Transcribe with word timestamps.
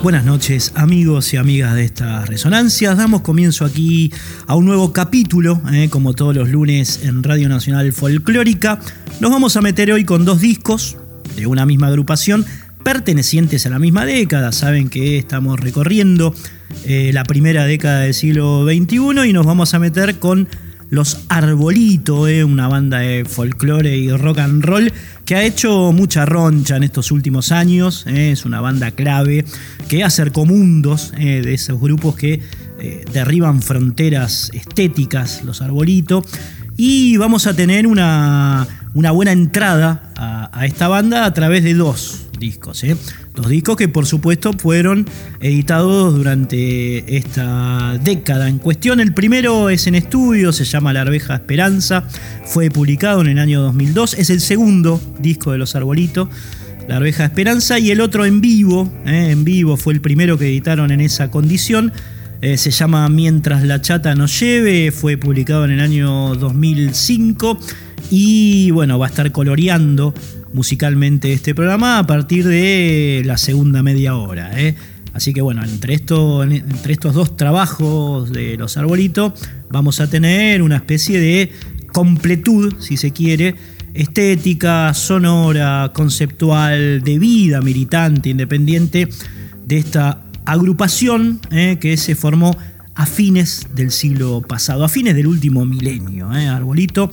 Buenas 0.00 0.24
noches 0.24 0.72
amigos 0.76 1.34
y 1.34 1.38
amigas 1.38 1.74
de 1.74 1.82
estas 1.82 2.28
resonancias. 2.28 2.96
Damos 2.96 3.22
comienzo 3.22 3.64
aquí 3.64 4.12
a 4.46 4.54
un 4.54 4.64
nuevo 4.64 4.92
capítulo, 4.92 5.60
eh, 5.72 5.88
como 5.90 6.14
todos 6.14 6.36
los 6.36 6.48
lunes 6.48 7.00
en 7.02 7.24
Radio 7.24 7.48
Nacional 7.48 7.92
Folclórica. 7.92 8.78
Nos 9.20 9.32
vamos 9.32 9.56
a 9.56 9.60
meter 9.60 9.90
hoy 9.90 10.04
con 10.04 10.24
dos 10.24 10.40
discos 10.40 10.96
de 11.34 11.48
una 11.48 11.66
misma 11.66 11.88
agrupación 11.88 12.46
pertenecientes 12.84 13.66
a 13.66 13.70
la 13.70 13.80
misma 13.80 14.06
década. 14.06 14.52
Saben 14.52 14.88
que 14.88 15.18
estamos 15.18 15.58
recorriendo 15.58 16.32
eh, 16.84 17.10
la 17.12 17.24
primera 17.24 17.64
década 17.64 18.02
del 18.02 18.14
siglo 18.14 18.64
XXI 18.66 19.28
y 19.28 19.32
nos 19.32 19.46
vamos 19.46 19.74
a 19.74 19.80
meter 19.80 20.20
con 20.20 20.48
los 20.90 21.20
Arbolitos, 21.28 22.28
eh, 22.28 22.44
una 22.44 22.68
banda 22.68 22.98
de 22.98 23.24
folclore 23.24 23.96
y 23.96 24.10
rock 24.10 24.38
and 24.38 24.64
roll 24.64 24.92
que 25.24 25.34
ha 25.34 25.44
hecho 25.44 25.92
mucha 25.92 26.24
roncha 26.24 26.76
en 26.76 26.84
estos 26.84 27.10
últimos 27.10 27.52
años. 27.52 28.04
Eh, 28.06 28.32
es 28.32 28.44
una 28.44 28.60
banda 28.60 28.90
clave 28.90 29.44
que 29.88 30.04
acercó 30.04 30.46
mundos 30.46 31.12
eh, 31.18 31.42
de 31.42 31.54
esos 31.54 31.80
grupos 31.80 32.16
que 32.16 32.42
derriban 33.12 33.60
fronteras 33.60 34.52
estéticas, 34.54 35.42
los 35.44 35.62
Arbolitos. 35.62 36.24
Y 36.76 37.16
vamos 37.16 37.48
a 37.48 37.54
tener 37.56 37.88
una, 37.88 38.68
una 38.94 39.10
buena 39.10 39.32
entrada 39.32 40.12
a, 40.16 40.64
esta 40.64 40.86
banda 40.86 41.24
a 41.24 41.34
través 41.34 41.64
de 41.64 41.74
dos 41.74 42.27
discos. 42.38 42.84
Dos 43.34 43.48
discos 43.48 43.76
que 43.76 43.88
por 43.88 44.06
supuesto 44.06 44.52
fueron 44.52 45.06
editados 45.40 46.14
durante 46.14 47.16
esta 47.16 47.98
década 48.02 48.48
en 48.48 48.58
cuestión. 48.58 49.00
El 49.00 49.14
primero 49.14 49.70
es 49.70 49.86
en 49.86 49.94
estudio, 49.94 50.52
se 50.52 50.64
llama 50.64 50.92
La 50.92 51.02
Arveja 51.02 51.34
Esperanza, 51.34 52.04
fue 52.44 52.70
publicado 52.70 53.20
en 53.20 53.28
el 53.28 53.38
año 53.38 53.60
2002, 53.62 54.14
es 54.14 54.30
el 54.30 54.40
segundo 54.40 55.00
disco 55.18 55.52
de 55.52 55.58
Los 55.58 55.74
Arbolitos. 55.74 56.28
La 56.88 56.96
Arveja 56.96 57.24
Esperanza 57.26 57.78
y 57.78 57.90
el 57.90 58.00
otro 58.00 58.24
en 58.24 58.40
vivo, 58.40 58.90
eh, 59.04 59.28
en 59.30 59.44
vivo 59.44 59.76
fue 59.76 59.92
el 59.92 60.00
primero 60.00 60.38
que 60.38 60.46
editaron 60.46 60.90
en 60.90 61.02
esa 61.02 61.30
condición, 61.30 61.92
eh, 62.40 62.56
se 62.56 62.70
llama 62.70 63.08
Mientras 63.08 63.64
la 63.64 63.82
chata 63.82 64.14
nos 64.14 64.38
lleve, 64.40 64.92
fue 64.92 65.16
publicado 65.16 65.64
en 65.64 65.72
el 65.72 65.80
año 65.80 66.34
2005 66.36 67.58
y 68.10 68.70
bueno, 68.70 68.98
va 68.98 69.06
a 69.06 69.08
estar 69.08 69.30
coloreando 69.32 70.14
musicalmente 70.52 71.32
este 71.32 71.54
programa 71.54 71.98
a 71.98 72.06
partir 72.06 72.46
de 72.46 73.22
la 73.24 73.38
segunda 73.38 73.82
media 73.82 74.16
hora. 74.16 74.50
¿eh? 74.60 74.74
Así 75.12 75.32
que 75.32 75.40
bueno, 75.40 75.64
entre, 75.64 75.94
entre 75.94 76.92
estos 76.92 77.14
dos 77.14 77.36
trabajos 77.36 78.30
de 78.32 78.56
los 78.56 78.76
arbolitos 78.76 79.32
vamos 79.70 80.00
a 80.00 80.08
tener 80.08 80.62
una 80.62 80.76
especie 80.76 81.20
de 81.20 81.52
completud, 81.92 82.74
si 82.78 82.96
se 82.96 83.12
quiere, 83.12 83.54
estética, 83.94 84.92
sonora, 84.94 85.90
conceptual, 85.94 87.02
de 87.02 87.18
vida 87.18 87.60
militante, 87.60 88.30
independiente 88.30 89.08
de 89.66 89.78
esta 89.78 90.22
agrupación 90.44 91.40
¿eh? 91.50 91.78
que 91.80 91.96
se 91.96 92.14
formó 92.14 92.56
a 92.94 93.06
fines 93.06 93.68
del 93.74 93.90
siglo 93.90 94.42
pasado, 94.42 94.84
a 94.84 94.88
fines 94.88 95.14
del 95.14 95.26
último 95.26 95.64
milenio. 95.64 96.32
¿eh? 96.34 96.48
Arbolito. 96.48 97.10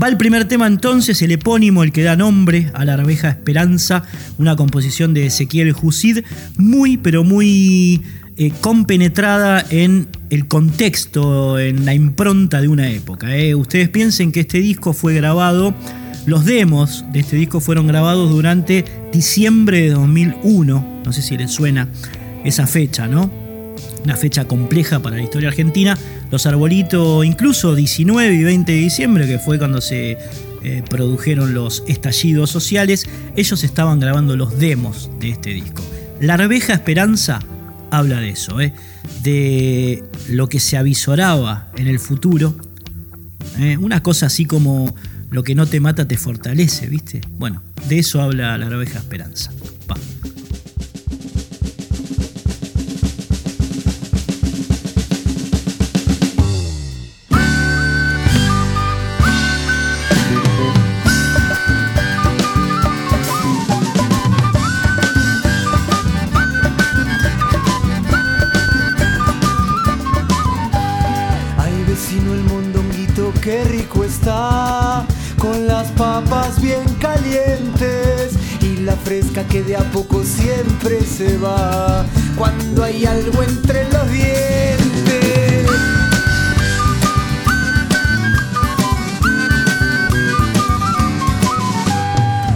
Va 0.00 0.08
el 0.08 0.16
primer 0.16 0.46
tema 0.46 0.66
entonces, 0.66 1.20
el 1.22 1.32
epónimo, 1.32 1.82
el 1.82 1.92
que 1.92 2.02
da 2.02 2.16
nombre 2.16 2.70
a 2.74 2.84
la 2.84 2.94
arveja 2.94 3.28
Esperanza, 3.28 4.04
una 4.38 4.56
composición 4.56 5.12
de 5.12 5.26
Ezequiel 5.26 5.72
Jusid, 5.72 6.20
muy 6.56 6.96
pero 6.96 7.24
muy 7.24 8.02
eh, 8.36 8.52
compenetrada 8.60 9.64
en 9.68 10.08
el 10.30 10.48
contexto, 10.48 11.58
en 11.58 11.84
la 11.84 11.94
impronta 11.94 12.62
de 12.62 12.68
una 12.68 12.90
época. 12.90 13.36
¿eh? 13.36 13.54
Ustedes 13.54 13.90
piensen 13.90 14.32
que 14.32 14.40
este 14.40 14.58
disco 14.58 14.94
fue 14.94 15.14
grabado, 15.14 15.74
los 16.24 16.44
demos 16.46 17.04
de 17.12 17.20
este 17.20 17.36
disco 17.36 17.60
fueron 17.60 17.86
grabados 17.86 18.30
durante 18.30 18.84
diciembre 19.12 19.82
de 19.82 19.90
2001, 19.90 21.02
no 21.04 21.12
sé 21.12 21.20
si 21.20 21.36
les 21.36 21.50
suena 21.50 21.88
esa 22.44 22.66
fecha, 22.66 23.06
¿no? 23.08 23.41
Una 24.04 24.16
fecha 24.16 24.46
compleja 24.46 25.00
para 25.00 25.16
la 25.16 25.22
historia 25.22 25.48
argentina. 25.48 25.96
Los 26.30 26.46
arbolitos, 26.46 27.24
incluso 27.24 27.74
19 27.74 28.34
y 28.34 28.44
20 28.44 28.72
de 28.72 28.78
diciembre, 28.78 29.26
que 29.26 29.38
fue 29.38 29.58
cuando 29.58 29.80
se 29.80 30.18
eh, 30.64 30.82
produjeron 30.88 31.54
los 31.54 31.82
estallidos 31.88 32.50
sociales, 32.50 33.06
ellos 33.36 33.64
estaban 33.64 34.00
grabando 34.00 34.36
los 34.36 34.58
demos 34.58 35.10
de 35.18 35.30
este 35.30 35.50
disco. 35.50 35.82
La 36.20 36.34
arveja 36.34 36.74
Esperanza 36.74 37.40
habla 37.90 38.20
de 38.20 38.30
eso, 38.30 38.60
eh, 38.60 38.72
de 39.22 40.04
lo 40.28 40.48
que 40.48 40.60
se 40.60 40.76
avisoraba 40.76 41.68
en 41.76 41.88
el 41.88 41.98
futuro. 41.98 42.54
Eh, 43.58 43.76
una 43.76 44.02
cosa 44.02 44.26
así 44.26 44.44
como 44.46 44.94
lo 45.30 45.42
que 45.42 45.54
no 45.54 45.66
te 45.66 45.80
mata 45.80 46.06
te 46.06 46.16
fortalece, 46.16 46.86
¿viste? 46.88 47.20
Bueno, 47.38 47.62
de 47.88 47.98
eso 47.98 48.22
habla 48.22 48.56
la 48.56 48.66
arveja 48.66 48.98
Esperanza. 48.98 49.50
Siempre 80.24 81.00
se 81.04 81.38
va 81.38 82.04
cuando 82.36 82.84
hay 82.84 83.04
algo 83.06 83.42
entre 83.42 83.84
los 83.90 84.10
dientes. 84.10 85.66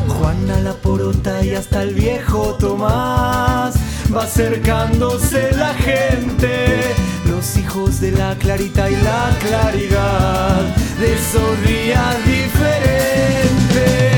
Juana 0.09 0.61
la 0.61 0.73
porota 0.75 1.45
y 1.45 1.55
hasta 1.55 1.83
el 1.83 1.95
viejo 1.95 2.55
Tomás 2.59 3.75
va 4.15 4.23
acercándose 4.23 5.53
la 5.57 5.75
gente. 5.75 6.95
Los 7.27 7.57
hijos 7.57 8.01
de 8.01 8.13
la 8.13 8.37
clarita 8.37 8.91
y 8.91 8.97
la 8.97 9.37
claridad 9.41 10.63
de 11.01 11.15
esos 11.15 11.63
días 11.67 12.17
diferentes. 12.25 14.16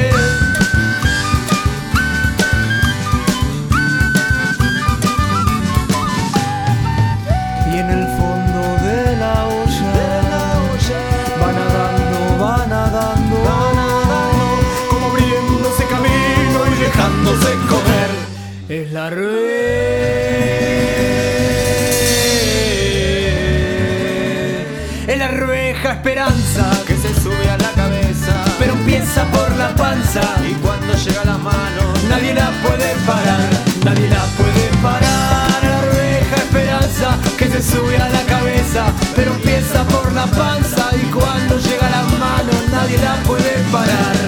Empieza 29.18 29.24
por 29.30 29.56
la 29.56 29.74
panza 29.74 30.20
y 30.48 30.54
cuando 30.54 30.94
llega 30.94 31.22
a 31.22 31.24
las 31.24 31.38
manos 31.38 32.04
nadie 32.08 32.34
la 32.34 32.50
puede 32.62 32.94
parar, 33.06 33.48
nadie 33.84 34.08
la 34.08 34.24
puede 34.36 34.68
parar. 34.82 35.62
La 35.62 35.80
rueja 35.92 36.36
esperanza 36.36 37.16
que 37.36 37.48
se 37.48 37.62
sube 37.62 37.96
a 37.96 38.08
la 38.08 38.22
cabeza, 38.22 38.86
pero 39.16 39.32
empieza 39.34 39.84
por 39.84 40.12
la 40.12 40.26
panza 40.26 40.90
y 40.96 41.06
cuando 41.10 41.58
llega 41.58 41.86
a 41.86 41.90
las 41.90 42.18
manos 42.18 42.56
nadie 42.70 42.98
la 42.98 43.14
puede 43.24 43.58
parar. 43.72 44.27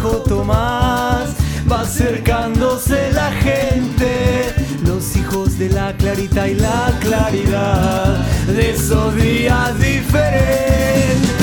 Viejo 0.00 0.22
Tomás 0.22 1.36
va 1.70 1.82
acercándose 1.82 3.12
la 3.12 3.30
gente, 3.32 4.54
los 4.86 5.16
hijos 5.16 5.58
de 5.58 5.68
la 5.68 5.94
clarita 5.96 6.48
y 6.48 6.54
la 6.54 6.92
claridad 7.00 8.18
de 8.46 8.70
esos 8.70 9.14
días 9.16 9.78
diferentes. 9.78 11.39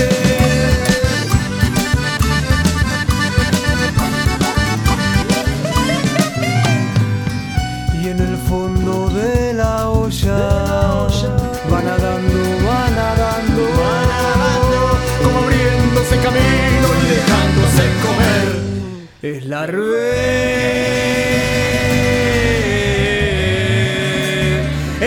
Es 19.69 19.73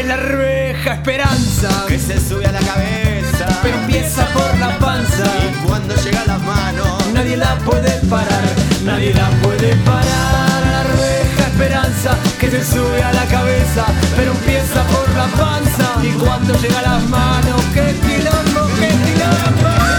la 0.07 0.15
arveja 0.15 0.95
esperanza 0.97 1.87
que 1.89 1.99
se 1.99 2.21
sube 2.21 2.45
a 2.45 2.53
la 2.53 2.61
cabeza, 2.61 3.47
pero 3.62 3.79
empieza 3.79 4.27
por 4.35 4.59
la 4.59 4.79
panza. 4.79 5.25
Y 5.49 5.67
cuando 5.67 5.95
llega 5.97 6.21
a 6.21 6.27
las 6.27 6.43
manos, 6.43 7.07
nadie 7.15 7.39
la 7.39 7.57
puede 7.61 7.91
parar, 8.11 8.45
nadie 8.85 9.15
la 9.15 9.31
puede 9.43 9.75
parar. 9.77 10.05
La 10.71 10.81
arveja 10.81 11.43
esperanza 11.53 12.19
que 12.39 12.51
se 12.51 12.62
sube 12.62 13.03
a 13.03 13.15
la 13.15 13.25
cabeza, 13.25 13.87
pero 14.15 14.33
empieza 14.33 14.83
por 14.89 15.09
la 15.17 15.27
panza. 15.43 15.95
Y 16.03 16.11
cuando 16.23 16.53
llega 16.61 16.81
a 16.81 16.83
las 16.83 17.03
manos, 17.09 17.62
que 17.73 17.95
quilombo, 18.03 18.69
que 18.79 18.89
quilombo. 18.89 19.89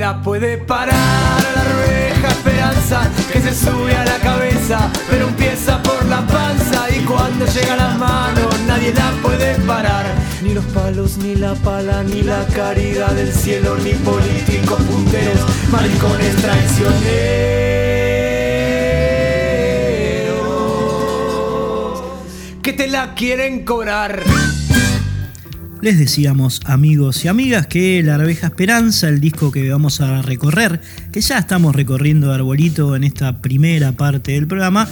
La 0.00 0.22
puede 0.22 0.56
parar 0.56 0.94
la 1.54 1.60
arveja 1.60 2.28
esperanza 2.28 3.02
que 3.30 3.38
se 3.38 3.54
sube 3.54 3.94
a 3.94 4.02
la 4.06 4.16
cabeza, 4.16 4.90
pero 5.10 5.28
empieza 5.28 5.82
por 5.82 6.02
la 6.06 6.26
panza 6.26 6.88
y 6.88 7.04
cuando 7.04 7.44
llega 7.44 7.74
a 7.74 7.76
las 7.76 7.98
manos 7.98 8.60
nadie 8.66 8.94
la 8.94 9.10
puede 9.22 9.56
parar. 9.66 10.06
Ni 10.42 10.54
los 10.54 10.64
palos, 10.64 11.18
ni 11.18 11.34
la 11.34 11.52
pala, 11.52 12.02
ni 12.02 12.22
la 12.22 12.46
caridad 12.46 13.10
del 13.10 13.30
cielo, 13.30 13.76
ni 13.76 13.92
políticos 13.92 14.80
punteros, 14.84 15.44
maricones 15.70 16.34
traicioneros 16.36 17.62
que 22.62 22.72
te 22.72 22.86
la 22.86 23.14
quieren 23.14 23.66
cobrar. 23.66 24.22
Les 25.82 25.98
decíamos, 25.98 26.60
amigos 26.66 27.24
y 27.24 27.28
amigas, 27.28 27.66
que 27.66 28.02
La 28.02 28.16
Arveja 28.16 28.48
Esperanza, 28.48 29.08
el 29.08 29.18
disco 29.18 29.50
que 29.50 29.70
vamos 29.70 30.02
a 30.02 30.20
recorrer, 30.20 30.82
que 31.10 31.22
ya 31.22 31.38
estamos 31.38 31.74
recorriendo 31.74 32.34
Arbolito 32.34 32.94
en 32.96 33.02
esta 33.02 33.40
primera 33.40 33.92
parte 33.92 34.32
del 34.32 34.46
programa, 34.46 34.86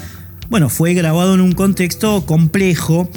bueno, 0.49 0.71
fue 0.71 0.95
grabado 0.95 1.35
en 1.35 1.43
un 1.43 1.53
contexto 1.53 2.25
complejo 2.25 3.11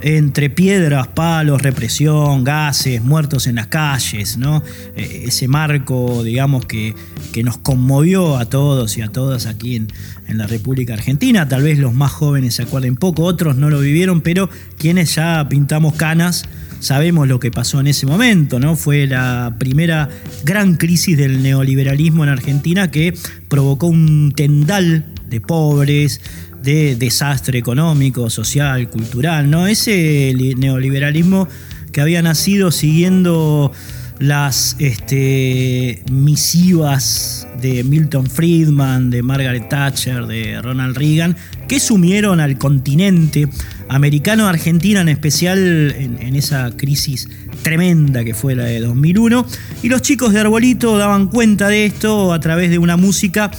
entre 0.00 0.50
piedras, 0.50 1.08
palos, 1.08 1.62
represión, 1.62 2.44
gases, 2.44 3.02
muertos 3.02 3.46
en 3.46 3.56
las 3.56 3.68
calles, 3.68 4.36
¿no? 4.36 4.62
Eh, 4.96 5.24
ese 5.26 5.48
marco, 5.48 6.22
digamos, 6.22 6.66
que, 6.66 6.94
que, 7.32 7.42
nos 7.42 7.58
conmovió 7.58 8.36
a 8.36 8.46
todos 8.46 8.96
y 8.98 9.02
a 9.02 9.08
todas 9.08 9.46
aquí 9.46 9.76
en, 9.76 9.88
en, 10.28 10.38
la 10.38 10.46
República 10.46 10.94
Argentina. 10.94 11.48
Tal 11.48 11.62
vez 11.62 11.78
los 11.78 11.94
más 11.94 12.12
jóvenes 12.12 12.54
se 12.54 12.62
acuerden 12.62 12.96
poco, 12.96 13.24
otros 13.24 13.56
no 13.56 13.70
lo 13.70 13.80
vivieron, 13.80 14.20
pero 14.20 14.50
quienes 14.78 15.14
ya 15.14 15.48
pintamos 15.48 15.94
canas 15.94 16.44
sabemos 16.80 17.26
lo 17.26 17.40
que 17.40 17.50
pasó 17.50 17.80
en 17.80 17.86
ese 17.86 18.06
momento, 18.06 18.60
¿no? 18.60 18.76
Fue 18.76 19.06
la 19.06 19.56
primera 19.58 20.08
gran 20.44 20.76
crisis 20.76 21.16
del 21.16 21.42
neoliberalismo 21.42 22.24
en 22.24 22.30
Argentina 22.30 22.90
que 22.90 23.14
provocó 23.48 23.86
un 23.86 24.32
tendal 24.36 25.04
de 25.28 25.40
pobres, 25.40 26.20
de 26.66 26.96
desastre 26.96 27.60
económico, 27.60 28.28
social, 28.28 28.90
cultural, 28.90 29.48
¿no? 29.48 29.68
Ese 29.68 30.34
neoliberalismo 30.56 31.46
que 31.92 32.00
había 32.00 32.22
nacido 32.22 32.72
siguiendo 32.72 33.70
las 34.18 34.74
este, 34.80 36.02
misivas 36.10 37.46
de 37.62 37.84
Milton 37.84 38.26
Friedman, 38.26 39.10
de 39.10 39.22
Margaret 39.22 39.68
Thatcher, 39.68 40.26
de 40.26 40.60
Ronald 40.60 40.96
Reagan, 40.96 41.36
que 41.68 41.78
sumieron 41.78 42.40
al 42.40 42.58
continente 42.58 43.48
americano, 43.88 44.48
Argentina 44.48 45.02
en 45.02 45.08
especial, 45.08 45.94
en, 45.96 46.18
en, 46.20 46.34
esa 46.34 46.72
crisis 46.76 47.28
tremenda 47.62 48.24
que 48.24 48.34
fue 48.34 48.56
la 48.56 48.64
de 48.64 48.80
2001. 48.80 49.46
Y 49.84 49.88
los 49.88 50.02
chicos 50.02 50.32
de 50.32 50.40
Arbolito 50.40 50.98
daban 50.98 51.28
cuenta 51.28 51.68
de 51.68 51.86
esto 51.86 52.32
a 52.32 52.40
través 52.40 52.70
de 52.70 52.78
una 52.78 52.96
música 52.96 53.52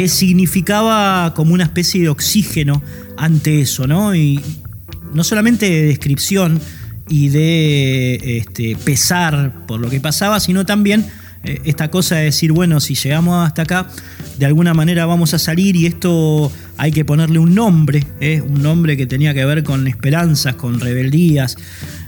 que 0.00 0.08
significaba 0.08 1.34
como 1.34 1.52
una 1.52 1.64
especie 1.64 2.00
de 2.00 2.08
oxígeno 2.08 2.82
ante 3.18 3.60
eso, 3.60 3.86
¿no? 3.86 4.14
Y 4.14 4.40
no 5.12 5.22
solamente 5.24 5.68
de 5.68 5.82
descripción 5.88 6.58
y 7.06 7.28
de 7.28 8.38
este, 8.38 8.76
pesar 8.76 9.66
por 9.66 9.78
lo 9.78 9.90
que 9.90 10.00
pasaba, 10.00 10.40
sino 10.40 10.64
también 10.64 11.04
eh, 11.44 11.60
esta 11.66 11.90
cosa 11.90 12.16
de 12.16 12.24
decir, 12.24 12.50
bueno, 12.50 12.80
si 12.80 12.94
llegamos 12.94 13.46
hasta 13.46 13.60
acá, 13.60 13.88
de 14.38 14.46
alguna 14.46 14.72
manera 14.72 15.04
vamos 15.04 15.34
a 15.34 15.38
salir 15.38 15.76
y 15.76 15.84
esto 15.84 16.50
hay 16.78 16.92
que 16.92 17.04
ponerle 17.04 17.38
un 17.38 17.54
nombre, 17.54 18.06
¿eh? 18.20 18.40
un 18.40 18.62
nombre 18.62 18.96
que 18.96 19.04
tenía 19.04 19.34
que 19.34 19.44
ver 19.44 19.62
con 19.62 19.86
esperanzas, 19.86 20.54
con 20.54 20.80
rebeldías, 20.80 21.58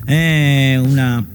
eh, 0.07 0.81
una, 0.83 1.27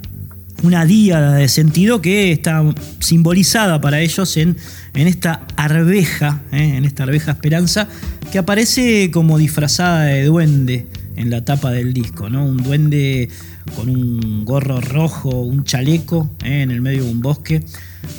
una 0.64 0.86
díada 0.86 1.36
de 1.36 1.48
sentido 1.48 2.02
que 2.02 2.32
está 2.32 2.64
simbolizada 3.00 3.80
para 3.80 4.02
ellos 4.02 4.38
en, 4.38 4.58
en 4.94 5.08
esta 5.08 5.46
arveja, 5.56 6.42
en 6.52 6.86
esta 6.86 7.04
arveja 7.04 7.32
esperanza, 7.32 7.88
que 8.32 8.38
aparece 8.40 9.12
como 9.12 9.38
disfrazada 9.38 10.04
de 10.04 10.26
duende 10.26 10.88
en 11.16 11.30
la 11.30 11.44
tapa 11.44 11.72
del 11.72 11.94
disco, 11.94 12.30
¿no? 12.30 12.46
Un 12.46 12.58
duende 12.58 13.30
con 13.76 13.90
un 13.90 14.46
gorro 14.46 14.80
rojo, 14.80 15.30
un 15.30 15.64
chaleco 15.64 16.32
¿eh? 16.44 16.62
en 16.62 16.72
el 16.72 16.82
medio 16.82 17.04
de 17.04 17.12
un 17.12 17.22
bosque, 17.22 17.64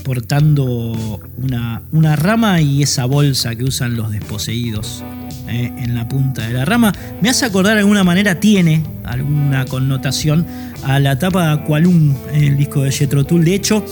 portando 0.03 1.21
una, 1.37 1.83
una, 1.93 2.17
rama 2.17 2.61
y 2.61 2.83
esa 2.83 3.05
bolsa 3.07 3.55
que 3.55 3.65
usan 3.65 3.97
los 3.97 4.11
desposeídos 4.11 5.05
¿eh? 5.49 5.73
en 5.77 5.95
la 5.95 6.09
punta 6.09 6.47
de 6.47 6.55
la 6.55 6.65
rama. 6.65 6.93
Me 7.21 7.29
hace 7.31 7.47
acordar 7.47 7.75
de 7.75 7.81
alguna 7.81 8.05
manera, 8.05 8.41
tiene 8.41 8.83
alguna 9.05 9.65
connotación 9.65 10.47
a 10.83 10.99
la 11.01 11.19
tapa 11.19 11.47
de 11.47 11.63
Aqualum 11.63 12.15
en 12.33 12.45
el 12.45 12.57
disco 12.57 12.83
de 12.83 12.93
Jetro 12.93 13.25
Tull. 13.25 13.45
De 13.45 13.55
hecho, 13.55 13.85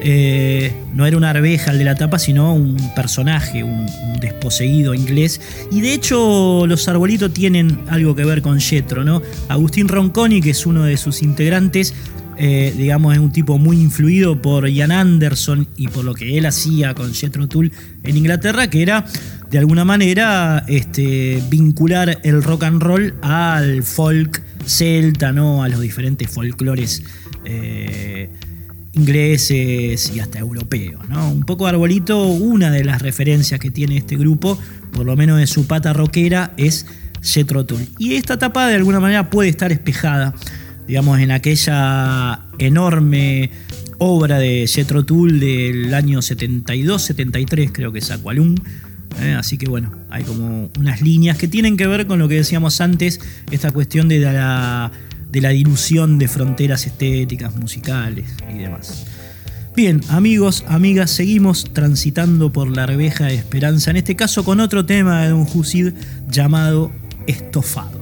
eh, 0.00 0.72
no 0.94 1.06
era 1.06 1.16
una 1.16 1.30
arveja 1.30 1.72
el 1.72 1.78
de 1.78 1.84
la 1.84 1.94
tapa, 1.94 2.18
sino 2.18 2.54
un 2.54 2.76
personaje, 2.94 3.64
un, 3.64 3.86
desposeído 4.20 4.94
inglés. 4.94 5.40
Y 5.70 5.80
de 5.80 5.92
hecho, 5.92 6.66
los 6.66 6.88
arbolitos 6.88 7.32
tienen 7.32 7.80
algo 7.88 8.14
que 8.14 8.24
ver 8.24 8.40
con 8.40 8.60
Jetro, 8.60 9.04
¿no? 9.04 9.20
Agustín 9.48 9.88
Ronconi, 9.88 10.40
que 10.40 10.50
es 10.50 10.64
uno 10.64 10.84
de 10.84 10.96
sus 10.96 11.22
integrantes, 11.22 11.92
eh, 12.38 12.74
digamos, 12.76 13.14
es 13.14 13.18
un 13.18 13.32
tipo 13.32 13.58
muy 13.58 13.80
influido 13.80 14.40
por 14.40 14.68
Ian 14.68 14.92
Anderson 14.92 15.66
y 15.76 15.88
por 15.88 16.04
lo 16.04 16.14
que 16.14 16.36
él 16.36 16.46
hacía 16.46 16.94
con 16.94 17.12
Jetro 17.14 17.48
Tull 17.48 17.72
en 18.02 18.16
Inglaterra, 18.16 18.68
que 18.68 18.82
era 18.82 19.06
de 19.50 19.58
alguna 19.58 19.84
manera 19.84 20.64
este, 20.68 21.42
vincular 21.48 22.20
el 22.24 22.42
rock 22.42 22.64
and 22.64 22.82
roll 22.82 23.14
al 23.22 23.82
folk 23.82 24.42
celta, 24.64 25.32
¿no? 25.32 25.62
A 25.62 25.68
los 25.68 25.80
diferentes 25.80 26.28
folclores. 26.30 27.02
Eh, 27.44 28.28
ingleses 28.96 30.10
y 30.14 30.20
hasta 30.20 30.38
europeos. 30.38 31.06
¿no? 31.08 31.30
Un 31.30 31.42
poco 31.42 31.66
Arbolito, 31.66 32.24
una 32.26 32.70
de 32.70 32.82
las 32.82 33.02
referencias 33.02 33.60
que 33.60 33.70
tiene 33.70 33.98
este 33.98 34.16
grupo, 34.16 34.58
por 34.92 35.04
lo 35.04 35.16
menos 35.16 35.38
de 35.38 35.46
su 35.46 35.66
pata 35.66 35.92
rockera, 35.92 36.52
es 36.56 36.86
Jethro 37.22 37.66
Tull. 37.66 37.86
Y 37.98 38.14
esta 38.14 38.34
etapa 38.34 38.66
de 38.66 38.74
alguna 38.74 38.98
manera 38.98 39.30
puede 39.30 39.50
estar 39.50 39.70
espejada, 39.70 40.34
digamos, 40.86 41.20
en 41.20 41.30
aquella 41.30 42.40
enorme 42.58 43.50
obra 43.98 44.38
de 44.38 44.66
Jethro 44.66 45.04
Tull 45.04 45.40
del 45.40 45.92
año 45.94 46.20
72-73, 46.20 47.70
creo 47.72 47.92
que 47.92 47.98
es 47.98 48.10
Aqualum. 48.10 48.54
¿Eh? 49.20 49.34
Así 49.38 49.58
que 49.58 49.68
bueno, 49.68 49.92
hay 50.10 50.24
como 50.24 50.70
unas 50.78 51.02
líneas 51.02 51.38
que 51.38 51.48
tienen 51.48 51.76
que 51.76 51.86
ver 51.86 52.06
con 52.06 52.18
lo 52.18 52.28
que 52.28 52.36
decíamos 52.36 52.80
antes, 52.80 53.20
esta 53.50 53.70
cuestión 53.70 54.08
de 54.08 54.20
la 54.20 54.92
de 55.30 55.48
dilución 55.50 56.18
de 56.18 56.28
fronteras 56.28 56.86
estéticas, 56.86 57.54
musicales 57.56 58.26
y 58.52 58.58
demás. 58.58 59.06
Bien, 59.74 60.00
amigos, 60.08 60.64
amigas, 60.68 61.10
seguimos 61.10 61.64
transitando 61.74 62.50
por 62.50 62.74
la 62.74 62.84
arveja 62.84 63.26
de 63.26 63.34
esperanza, 63.34 63.90
en 63.90 63.98
este 63.98 64.16
caso 64.16 64.44
con 64.44 64.60
otro 64.60 64.86
tema 64.86 65.22
de 65.22 65.30
Don 65.30 65.46
Husid 65.52 65.92
llamado 66.30 66.90
Estofado. 67.26 67.95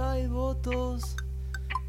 Hay 0.00 0.26
votos. 0.26 1.16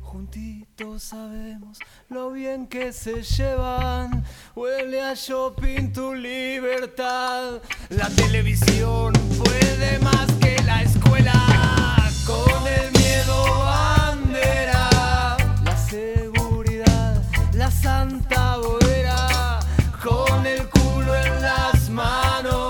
Juntitos 0.01 1.03
sabemos 1.03 1.77
lo 2.09 2.31
bien 2.31 2.67
que 2.67 2.91
se 2.91 3.21
llevan. 3.21 4.23
Huele 4.55 5.01
a 5.01 5.13
shopping 5.13 5.93
tu 5.93 6.13
libertad. 6.13 7.61
La 7.89 8.09
televisión 8.09 9.13
puede 9.37 9.99
más 9.99 10.31
que 10.41 10.55
la 10.63 10.81
escuela. 10.81 12.01
Con 12.25 12.67
el 12.67 12.91
miedo 12.99 13.59
bandera. 13.59 15.37
La 15.63 15.77
seguridad, 15.77 17.23
la 17.53 17.69
santa 17.69 18.57
bodera. 18.57 19.59
Con 20.03 20.47
el 20.47 20.67
culo 20.69 21.15
en 21.15 21.41
las 21.41 21.89
manos. 21.89 22.69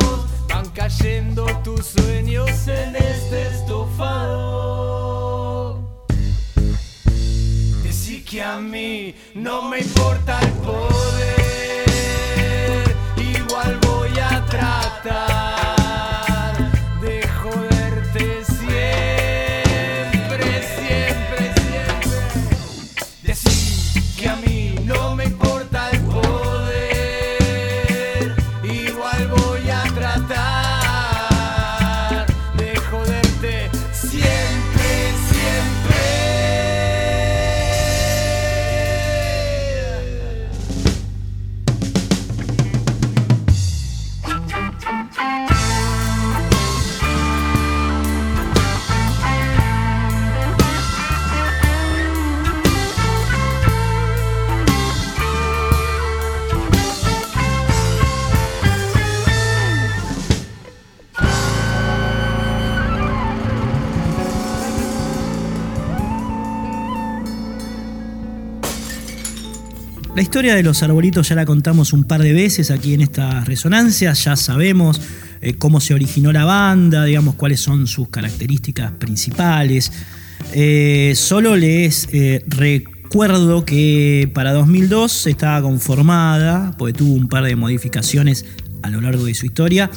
Van 0.50 0.70
cayendo 0.72 1.46
tus 1.64 1.86
sueños 1.86 2.68
en 2.68 2.96
este 2.96 3.48
estofado. 3.48 5.09
Que 8.30 8.44
a 8.44 8.60
mí 8.60 9.16
no 9.34 9.64
me 9.64 9.80
importa 9.80 10.40
el 10.42 10.52
poder, 10.52 11.09
historia 70.30 70.54
de 70.54 70.62
los 70.62 70.84
arbolitos 70.84 71.28
ya 71.28 71.34
la 71.34 71.44
contamos 71.44 71.92
un 71.92 72.04
par 72.04 72.22
de 72.22 72.34
veces 72.34 72.70
aquí 72.70 72.94
en 72.94 73.02
estas 73.02 73.48
resonancias, 73.48 74.26
ya 74.26 74.36
sabemos 74.36 75.02
eh, 75.42 75.56
cómo 75.56 75.82
se 75.82 75.96
originó 75.96 76.32
la 76.32 76.46
banda, 76.46 77.04
digamos 77.04 77.34
cuáles 77.34 77.62
son 77.62 77.88
sus 77.88 78.10
características 78.10 78.92
principales. 78.92 79.92
Eh, 80.54 81.14
solo 81.16 81.56
les 81.56 82.08
eh, 82.12 82.44
recuerdo 82.46 83.66
que 83.66 84.30
para 84.32 84.54
2002 84.54 85.26
estaba 85.26 85.64
conformada, 85.64 86.76
porque 86.78 86.94
tuvo 86.94 87.16
un 87.16 87.28
par 87.28 87.46
de 87.46 87.56
modificaciones 87.56 88.46
a 88.84 88.92
lo 88.92 89.02
largo 89.02 89.26
de 89.26 89.34
su 89.34 89.48
historia, 89.48 89.90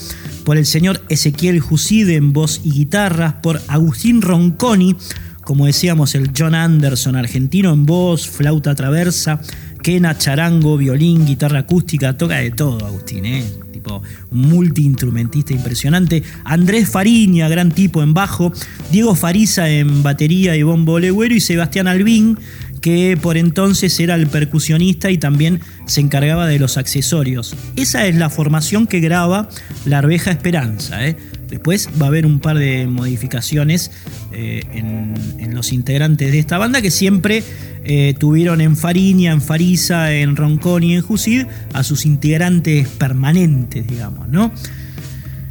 por 0.46 0.56
el 0.56 0.64
señor 0.64 1.02
Ezequiel 1.10 1.60
Juside 1.60 2.16
en 2.16 2.32
voz 2.32 2.62
y 2.64 2.72
guitarras, 2.72 3.34
por 3.42 3.60
Agustín 3.68 4.22
Ronconi, 4.22 4.96
como 5.44 5.66
decíamos, 5.66 6.14
el 6.14 6.30
John 6.36 6.54
Anderson 6.54 7.16
argentino 7.16 7.72
en 7.72 7.84
voz, 7.84 8.28
flauta 8.28 8.74
traversa, 8.74 9.40
quena, 9.82 10.16
charango, 10.16 10.78
violín, 10.78 11.26
guitarra 11.26 11.60
acústica, 11.60 12.16
toca 12.16 12.36
de 12.36 12.52
todo 12.52 12.86
Agustín, 12.86 13.26
¿eh? 13.26 13.44
tipo 13.72 14.02
un 14.30 14.40
multiinstrumentista 14.48 15.52
impresionante. 15.52 16.22
Andrés 16.44 16.88
Fariña, 16.88 17.48
gran 17.48 17.72
tipo 17.72 18.02
en 18.02 18.14
bajo, 18.14 18.52
Diego 18.90 19.14
Fariza 19.14 19.68
en 19.68 20.02
batería 20.02 20.56
y 20.56 20.62
bombo 20.62 20.98
legüero 20.98 21.34
y 21.34 21.40
Sebastián 21.40 21.88
Albín, 21.88 22.38
que 22.82 23.16
por 23.16 23.38
entonces 23.38 23.98
era 24.00 24.16
el 24.16 24.26
percusionista 24.26 25.10
y 25.10 25.16
también 25.16 25.60
se 25.86 26.00
encargaba 26.00 26.46
de 26.46 26.58
los 26.58 26.76
accesorios. 26.76 27.54
Esa 27.76 28.06
es 28.06 28.16
la 28.16 28.28
formación 28.28 28.86
que 28.86 29.00
graba 29.00 29.48
La 29.86 29.98
Arveja 29.98 30.32
Esperanza. 30.32 31.06
¿eh? 31.06 31.16
Después 31.48 31.88
va 32.00 32.06
a 32.06 32.08
haber 32.08 32.26
un 32.26 32.40
par 32.40 32.58
de 32.58 32.86
modificaciones 32.86 33.92
eh, 34.32 34.64
en, 34.74 35.54
los 35.54 35.72
integrantes 35.72 36.32
de 36.32 36.38
esta 36.38 36.58
banda 36.58 36.82
que 36.82 36.90
siempre 36.90 37.44
eh, 37.84 38.14
tuvieron 38.18 38.60
en 38.60 38.74
Fariña, 38.74 39.32
en 39.32 39.40
Farisa, 39.40 40.12
en 40.12 40.34
Ronconi 40.34 40.94
en 40.96 41.02
Jusid 41.02 41.44
a 41.74 41.84
sus 41.84 42.04
integrantes 42.04 42.88
permanentes, 42.88 43.86
digamos, 43.86 44.28
¿no? 44.28 44.50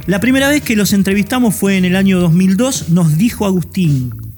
La 0.06 0.18
primera 0.18 0.48
vez 0.48 0.60
que 0.60 0.74
los 0.74 0.92
entrevistamos 0.92 1.54
fue 1.54 1.76
en 1.76 1.84
el 1.84 1.94
año 1.94 2.18
2002, 2.18 2.88
nos 2.88 3.16
dijo 3.16 3.46
Agustín, 3.46 4.31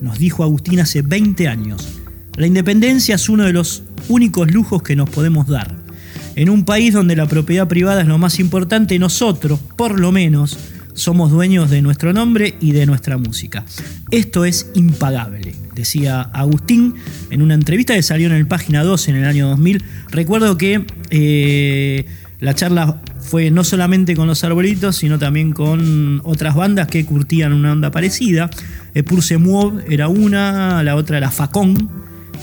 nos 0.00 0.18
dijo 0.18 0.42
Agustín 0.42 0.80
hace 0.80 1.02
20 1.02 1.48
años, 1.48 2.00
la 2.36 2.46
independencia 2.46 3.16
es 3.16 3.28
uno 3.28 3.44
de 3.44 3.52
los 3.52 3.82
únicos 4.08 4.50
lujos 4.50 4.82
que 4.82 4.96
nos 4.96 5.10
podemos 5.10 5.46
dar. 5.46 5.76
En 6.36 6.48
un 6.48 6.64
país 6.64 6.94
donde 6.94 7.16
la 7.16 7.26
propiedad 7.26 7.68
privada 7.68 8.02
es 8.02 8.06
lo 8.06 8.18
más 8.18 8.38
importante, 8.38 8.98
nosotros, 8.98 9.58
por 9.76 9.98
lo 9.98 10.12
menos, 10.12 10.56
somos 10.94 11.30
dueños 11.30 11.70
de 11.70 11.82
nuestro 11.82 12.12
nombre 12.12 12.54
y 12.60 12.72
de 12.72 12.86
nuestra 12.86 13.18
música. 13.18 13.64
Esto 14.10 14.44
es 14.44 14.70
impagable, 14.74 15.54
decía 15.74 16.20
Agustín 16.20 16.94
en 17.30 17.42
una 17.42 17.54
entrevista 17.54 17.94
que 17.94 18.02
salió 18.02 18.26
en 18.26 18.34
el 18.34 18.46
página 18.46 18.84
2 18.84 19.08
en 19.08 19.16
el 19.16 19.24
año 19.24 19.48
2000. 19.48 19.82
Recuerdo 20.10 20.56
que 20.56 20.84
eh, 21.10 22.06
la 22.40 22.54
charla 22.54 23.00
fue 23.18 23.50
no 23.50 23.64
solamente 23.64 24.16
con 24.16 24.26
los 24.26 24.42
arbolitos, 24.44 24.96
sino 24.96 25.18
también 25.18 25.52
con 25.52 26.22
otras 26.24 26.54
bandas 26.54 26.88
que 26.88 27.04
curtían 27.04 27.52
una 27.52 27.72
onda 27.72 27.90
parecida. 27.90 28.48
Eh, 28.94 29.02
Purse 29.02 29.36
Move 29.36 29.84
era 29.88 30.08
una, 30.08 30.82
la 30.82 30.96
otra 30.96 31.18
era 31.18 31.30
Facón. 31.30 31.90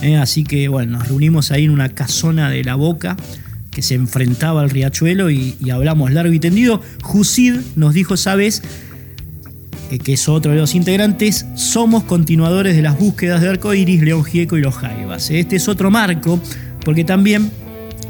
Eh, 0.03 0.15
así 0.15 0.43
que 0.43 0.67
bueno, 0.67 0.99
nos 0.99 1.07
reunimos 1.07 1.51
ahí 1.51 1.65
en 1.65 1.71
una 1.71 1.89
casona 1.89 2.51
de 2.51 2.63
la 2.63 2.75
boca 2.75 3.17
que 3.71 3.81
se 3.81 3.95
enfrentaba 3.95 4.61
al 4.61 4.69
riachuelo 4.69 5.31
y, 5.31 5.55
hablamos 5.71 6.11
largo 6.11 6.33
y 6.33 6.39
tendido. 6.39 6.81
Jusid 7.01 7.55
nos 7.75 7.95
dijo 7.95 8.13
esa 8.13 8.35
vez, 8.35 8.61
eh, 9.89 9.97
que 9.97 10.13
es 10.13 10.29
otro 10.29 10.51
de 10.51 10.59
los 10.59 10.75
integrantes, 10.75 11.47
somos 11.55 12.03
continuadores 12.03 12.75
de 12.75 12.83
las 12.83 12.99
búsquedas 12.99 13.41
de 13.41 13.49
Arcoiris, 13.49 14.03
León 14.03 14.23
Gieco 14.23 14.57
y 14.57 14.61
los 14.61 14.75
Jaivas. 14.75 15.31
Este 15.31 15.55
es 15.55 15.67
otro 15.67 15.89
marco, 15.89 16.39
porque 16.85 17.03
también 17.03 17.51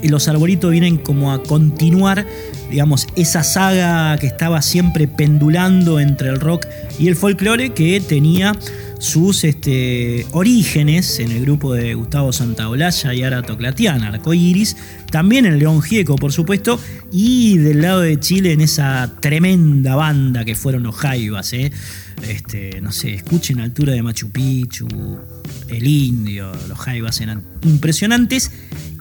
los 0.04 0.28
arbolitos 0.28 0.72
vienen 0.72 0.98
como 0.98 1.32
a 1.32 1.44
continuar, 1.44 2.26
digamos, 2.70 3.08
esa 3.16 3.44
saga 3.44 4.18
que 4.18 4.28
estaba 4.28 4.62
siempre 4.62 5.08
pendulando 5.08 6.00
entre 6.00 6.30
el 6.30 6.40
rock 6.40 6.66
y 7.00 7.08
el 7.08 7.16
folclore 7.16 7.74
que 7.74 8.00
tenía 8.02 8.54
sus 9.00 9.44
este, 9.44 10.26
orígenes 10.32 11.20
en 11.20 11.32
el 11.32 11.42
grupo 11.42 11.74
de 11.74 11.94
Gustavo 11.94 12.34
Santaolalla 12.34 13.14
y 13.14 13.24
Ara 13.24 13.44
Toclatiana, 13.44 14.08
Arcoiris, 14.08 14.76
también 15.12 15.46
en 15.46 15.60
León 15.60 15.82
Gieco, 15.82 16.16
por 16.16 16.32
supuesto, 16.32 16.80
y 17.12 17.58
del 17.60 17.82
lado 17.82 18.02
de 18.02 18.20
Chile 18.20 18.54
en 18.54 18.62
esa 18.62 19.14
tremenda 19.20 19.96
banda 19.96 20.46
que 20.46 20.56
fueron 20.56 20.84
los 20.84 20.96
Jaivas, 20.96 21.54
¿eh? 21.54 21.72
este, 22.28 22.82
no 22.82 22.92
sé, 22.92 23.14
escuchen 23.14 23.60
Altura 23.60 23.94
de 23.94 24.02
Machu 24.02 24.32
Picchu, 24.32 24.88
El 25.68 25.88
Indio, 25.88 26.52
los 26.68 26.78
Jaivas 26.80 27.22
eran 27.22 27.44
impresionantes 27.64 28.52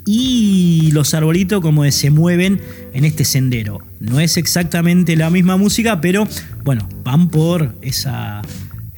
y 0.06 0.90
los 0.92 1.12
arbolitos 1.12 1.60
como 1.60 1.90
se 1.90 2.10
mueven 2.10 2.60
en 2.94 3.04
este 3.04 3.24
sendero. 3.24 3.82
No 4.00 4.20
es 4.20 4.36
exactamente 4.36 5.16
la 5.16 5.28
misma 5.28 5.56
música, 5.56 6.00
pero 6.00 6.26
bueno, 6.64 6.88
van 7.02 7.28
por 7.28 7.76
esa 7.82 8.40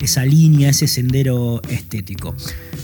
esa 0.00 0.24
línea, 0.24 0.70
ese 0.70 0.86
sendero 0.86 1.60
estético. 1.68 2.34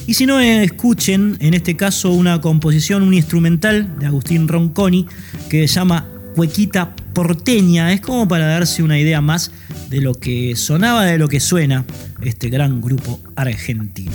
Y 0.07 0.15
si 0.15 0.27
no, 0.27 0.41
escuchen 0.41 1.37
en 1.41 1.55
este 1.55 1.77
caso 1.77 2.11
una 2.11 2.41
composición, 2.41 3.03
un 3.03 3.15
instrumental 3.15 3.99
de 3.99 4.07
Agustín 4.07 4.49
Ronconi 4.49 5.07
que 5.49 5.69
se 5.69 5.75
llama 5.75 6.09
Cuequita 6.35 6.95
Porteña. 7.13 7.93
Es 7.93 8.01
como 8.01 8.27
para 8.27 8.47
darse 8.47 8.83
una 8.83 8.99
idea 8.99 9.21
más 9.21 9.53
de 9.91 10.01
lo 10.01 10.15
que 10.15 10.57
sonaba, 10.57 11.05
de 11.05 11.19
lo 11.19 11.29
que 11.29 11.41
suena 11.41 11.85
este 12.23 12.49
gran 12.49 12.81
grupo 12.81 13.21
argentino. 13.37 14.13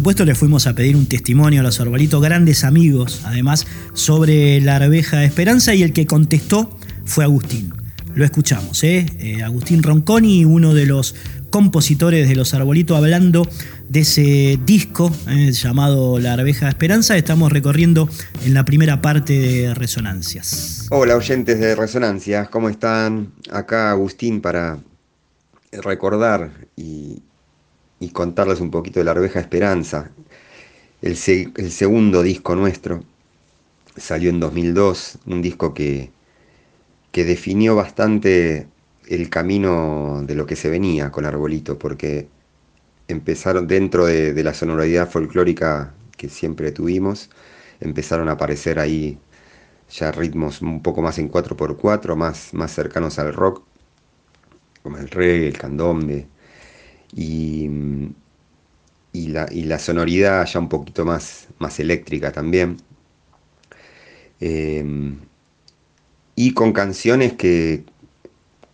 Supuesto, 0.00 0.24
le 0.24 0.34
fuimos 0.34 0.66
a 0.66 0.72
pedir 0.72 0.96
un 0.96 1.04
testimonio 1.04 1.60
a 1.60 1.62
los 1.62 1.78
arbolitos, 1.78 2.22
grandes 2.22 2.64
amigos, 2.64 3.20
además, 3.26 3.66
sobre 3.92 4.58
la 4.62 4.76
arveja 4.76 5.24
Esperanza, 5.24 5.74
y 5.74 5.82
el 5.82 5.92
que 5.92 6.06
contestó 6.06 6.74
fue 7.04 7.22
Agustín. 7.24 7.74
Lo 8.14 8.24
escuchamos, 8.24 8.82
¿eh? 8.82 9.04
eh 9.18 9.42
Agustín 9.42 9.82
Ronconi, 9.82 10.46
uno 10.46 10.72
de 10.72 10.86
los 10.86 11.14
compositores 11.50 12.30
de 12.30 12.34
Los 12.34 12.54
Arbolitos, 12.54 12.96
hablando 12.96 13.46
de 13.90 14.00
ese 14.00 14.58
disco 14.64 15.12
eh, 15.28 15.52
llamado 15.52 16.18
La 16.18 16.32
Arveja 16.32 16.70
Esperanza. 16.70 17.18
Estamos 17.18 17.52
recorriendo 17.52 18.08
en 18.42 18.54
la 18.54 18.64
primera 18.64 19.02
parte 19.02 19.38
de 19.38 19.74
Resonancias. 19.74 20.86
Hola 20.88 21.14
oyentes 21.14 21.60
de 21.60 21.74
Resonancias, 21.74 22.48
¿cómo 22.48 22.70
están? 22.70 23.32
Acá 23.50 23.90
Agustín 23.90 24.40
para 24.40 24.78
recordar 25.72 26.52
contarles 28.08 28.60
un 28.60 28.70
poquito 28.70 28.98
de 29.00 29.04
La 29.04 29.10
Arveja 29.12 29.40
Esperanza. 29.40 30.10
El, 31.02 31.16
el 31.56 31.70
segundo 31.70 32.22
disco 32.22 32.56
nuestro 32.56 33.04
salió 33.96 34.30
en 34.30 34.40
2002, 34.40 35.18
un 35.26 35.42
disco 35.42 35.74
que, 35.74 36.10
que 37.12 37.24
definió 37.24 37.76
bastante 37.76 38.68
el 39.08 39.28
camino 39.28 40.22
de 40.24 40.34
lo 40.34 40.46
que 40.46 40.56
se 40.56 40.70
venía 40.70 41.10
con 41.10 41.26
Arbolito, 41.26 41.78
porque 41.78 42.28
empezaron 43.08 43.66
dentro 43.66 44.06
de, 44.06 44.42
la 44.42 44.54
sonoridad 44.54 45.10
folclórica 45.10 45.94
que 46.16 46.28
siempre 46.28 46.72
tuvimos, 46.72 47.30
empezaron 47.80 48.28
a 48.28 48.32
aparecer 48.32 48.78
ahí 48.78 49.18
ya 49.90 50.12
ritmos 50.12 50.62
un 50.62 50.82
poco 50.82 51.02
más 51.02 51.18
en 51.18 51.30
4x4, 51.30 52.14
más, 52.16 52.54
más 52.54 52.72
cercanos 52.72 53.18
al 53.18 53.34
rock, 53.34 53.64
como 54.82 54.98
el 54.98 55.08
reggae, 55.08 55.48
el 55.48 55.58
candombe, 55.58 56.28
y, 57.14 57.68
y, 59.12 59.28
la, 59.28 59.78
sonoridad 59.78 60.46
ya 60.46 60.60
un 60.60 60.68
poquito 60.68 61.04
más, 61.04 61.48
eléctrica 61.78 62.32
también. 62.32 62.76
Eh, 64.40 65.14
y 66.36 66.54
con 66.54 66.72
canciones 66.72 67.34
que, 67.34 67.84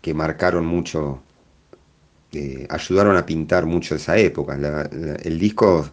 que 0.01 0.15
marcaron 0.15 0.67
mucho, 0.67 1.21
eh, 2.33 2.67
ayudaron 2.71 3.17
a 3.17 3.27
pintar 3.27 3.67
mucho 3.67 3.97
esa 3.97 4.17
época. 4.19 4.55
el 5.25 5.39
disco 5.39 5.91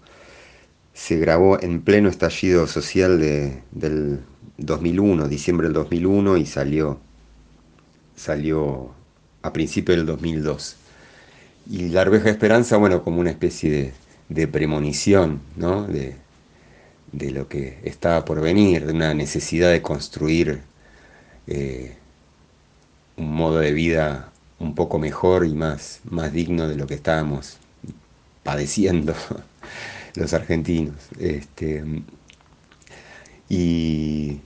se 0.93 1.17
grabó 1.17 1.59
en 1.61 1.81
pleno 1.81 2.09
estallido 2.09 2.67
social 2.67 3.19
de, 3.19 3.63
del 3.71 4.19
2001, 4.57 5.27
diciembre 5.27 5.67
del 5.67 5.73
2001, 5.73 6.37
y 6.37 6.45
salió, 6.45 6.99
salió 8.15 8.91
a 9.41 9.51
principios 9.51 9.97
del 9.97 10.05
2002. 10.05 10.77
Y 11.69 11.89
La 11.89 12.01
Arveja 12.01 12.29
Esperanza, 12.29 12.77
bueno, 12.77 13.03
como 13.03 13.19
una 13.19 13.29
especie 13.31 13.93
de, 14.29 14.47
premonición, 14.47 15.41
¿no? 15.55 15.87
De, 15.87 16.15
de, 17.11 17.31
lo 17.31 17.47
que 17.47 17.79
estaba 17.83 18.25
por 18.25 18.41
venir, 18.41 18.85
de 18.85 18.93
una 18.93 19.13
necesidad 19.13 19.71
de 19.71 19.81
construir 19.81 20.61
eh, 21.47 21.95
un 23.17 23.33
modo 23.33 23.59
de 23.59 23.71
vida 23.71 24.31
un 24.59 24.75
poco 24.75 24.99
mejor 24.99 25.45
y 25.45 25.53
más, 25.53 26.01
más 26.05 26.33
digno 26.33 26.67
de 26.67 26.75
lo 26.75 26.87
que 26.87 26.95
estábamos 26.95 27.57
padeciendo 28.43 29.13
los 30.15 30.33
argentinos. 30.33 30.95
Este, 31.19 31.83
y 33.49 34.39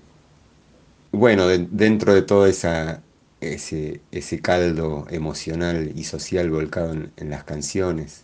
bueno, 1.11 1.47
dentro 1.47 2.13
de 2.13 2.21
todo 2.21 2.45
esa, 2.45 3.01
ese, 3.41 4.01
ese, 4.11 4.41
caldo 4.41 5.05
emocional 5.09 5.91
y 5.95 6.03
social 6.05 6.49
volcado 6.49 6.93
en, 6.93 7.29
las 7.29 7.43
canciones, 7.43 8.23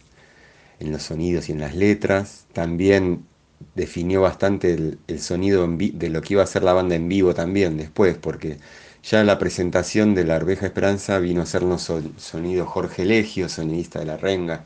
en 0.80 0.91
los 0.91 1.04
sonidos 1.04 1.49
y 1.49 1.54
en 1.54 1.60
las 1.60 1.76
letras, 1.76 2.45
también 2.54 3.26
definió 3.76 4.21
bastante 4.21 4.97
el, 5.08 5.19
sonido 5.19 5.67
de 5.67 6.10
lo 6.10 6.21
que 6.21 6.34
iba 6.34 6.43
a 6.43 6.47
ser 6.47 6.63
la 6.63 6.73
banda 6.73 6.95
en 6.95 7.10
vivo 7.10 7.34
también 7.34 7.78
después, 7.78 8.17
porque 8.17 8.58
ya 9.04 9.23
la 9.23 9.38
presentación 9.39 10.15
de 10.15 10.23
la 10.26 10.38
Arveja 10.38 10.65
Esperanza 10.65 11.19
vino 11.19 11.41
a 11.41 11.43
hacernos 11.43 11.91
sonido 12.17 12.65
Jorge 12.65 13.06
Legio, 13.06 13.49
sonidista 13.49 13.99
de 13.99 14.06
la 14.06 14.17
Renga, 14.17 14.65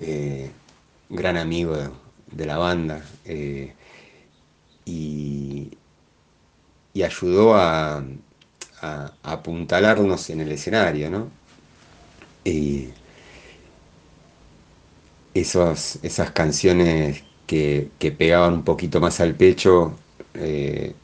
eh, 0.00 0.50
gran 1.08 1.36
amigo 1.36 1.76
de, 2.32 2.46
la 2.46 2.58
banda, 2.58 3.04
eh, 3.24 3.74
y, 4.84 5.72
ayudó 7.02 7.54
a, 7.54 8.04
apuntalarnos 8.80 10.30
en 10.30 10.40
el 10.40 10.52
escenario, 10.52 11.10
¿no? 11.10 11.28
Y 12.44 12.88
esas 15.34 16.30
canciones 16.32 17.22
que, 17.46 17.90
pegaban 18.16 18.54
un 18.54 18.62
poquito 18.64 19.00
más 19.00 19.20
al 19.20 19.34
pecho, 19.34 19.94
eh, 20.34 20.94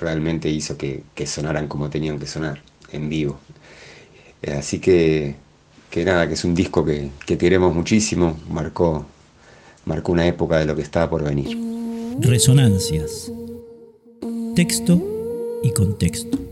realmente 0.00 0.48
hizo 0.48 0.76
que, 0.76 1.02
sonaran 1.26 1.68
como 1.68 1.90
tenían 1.90 2.18
que 2.18 2.26
sonar, 2.26 2.62
en 2.92 3.08
vivo. 3.08 3.38
Eh, 4.42 4.52
así 4.52 4.78
que, 4.78 5.34
que 5.90 6.04
nada, 6.04 6.26
que 6.28 6.34
es 6.34 6.44
un 6.44 6.54
disco 6.54 6.84
que, 6.84 7.10
que 7.26 7.38
queremos 7.38 7.74
muchísimo, 7.74 8.38
marcó, 8.48 9.06
marcó 9.84 10.12
una 10.12 10.26
época 10.26 10.58
de 10.58 10.66
lo 10.66 10.76
que 10.76 10.82
estaba 10.82 11.08
por 11.10 11.24
venir. 11.24 11.56
Resonancias. 12.20 13.30
Texto 14.54 15.60
y 15.62 15.72
contexto. 15.72 16.45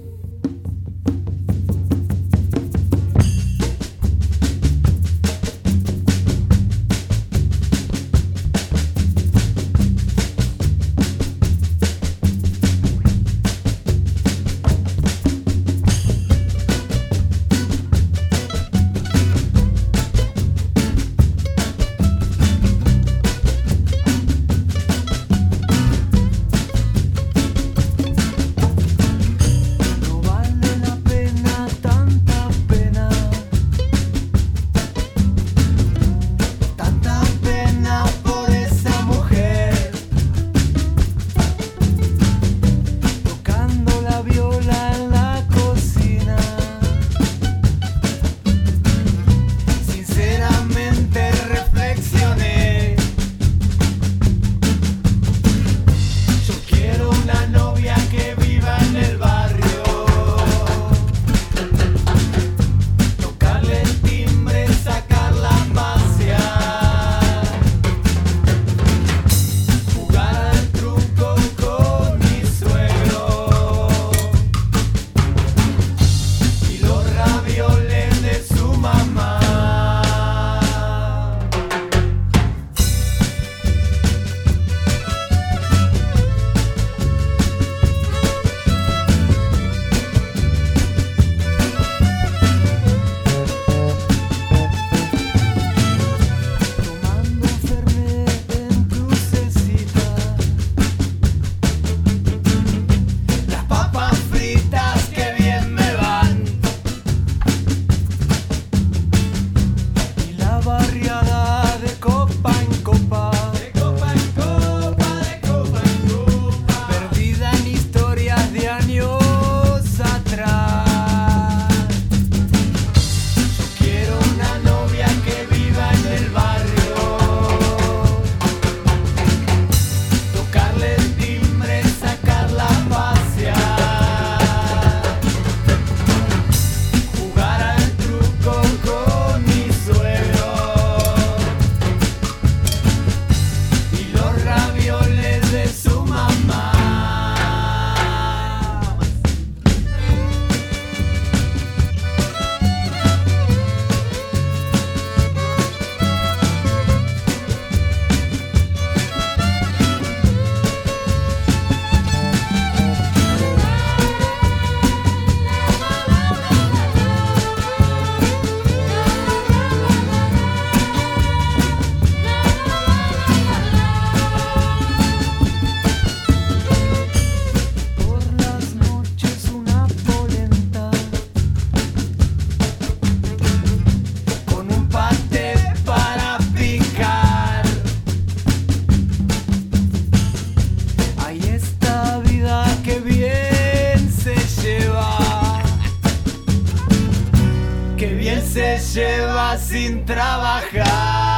Lleva 198.94 199.59
sin 199.59 200.04
trabajar. 200.04 201.34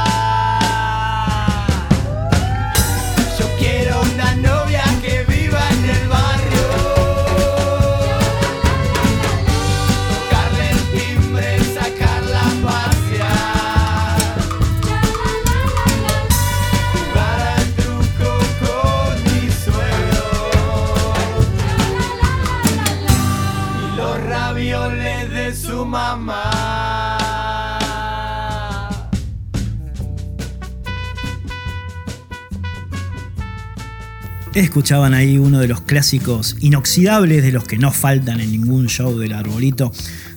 Escuchaban 34.57 35.13
ahí 35.13 35.37
uno 35.37 35.59
de 35.59 35.67
los 35.67 35.81
clásicos 35.81 36.55
inoxidables 36.61 37.43
de 37.43 37.51
los 37.51 37.65
que 37.65 37.77
no 37.77 37.91
faltan 37.91 38.39
en 38.39 38.51
ningún 38.51 38.87
show 38.87 39.15
del 39.15 39.33
arbolito. 39.33 39.91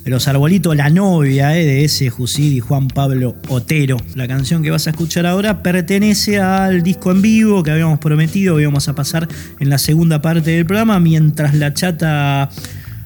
De 0.05 0.11
los 0.11 0.29
arbolitos, 0.29 0.77
la 0.77 0.91
novia 0.91 1.57
eh, 1.59 1.65
de 1.65 1.87
ese 1.87 2.11
Jusid 2.11 2.53
y 2.53 2.61
Juan 2.61 2.89
Pablo 2.89 3.37
Otero. 3.49 3.97
La 4.15 4.29
canción 4.29 4.63
que 4.63 4.71
vas 4.71 4.87
a 4.87 4.91
escuchar 4.91 5.25
ahora 5.25 5.63
pertenece 5.63 6.39
al 6.39 6.83
disco 6.83 7.13
en 7.13 7.23
vivo 7.23 7.63
que 7.63 7.71
habíamos 7.71 7.99
prometido 7.99 8.57
que 8.57 8.63
íbamos 8.63 8.89
a 8.89 8.95
pasar 8.95 9.27
en 9.59 9.71
la 9.71 9.79
segunda 9.79 10.21
parte 10.21 10.51
del 10.51 10.67
programa, 10.67 11.01
mientras 11.01 11.55
la 11.55 11.73
chata 11.73 12.51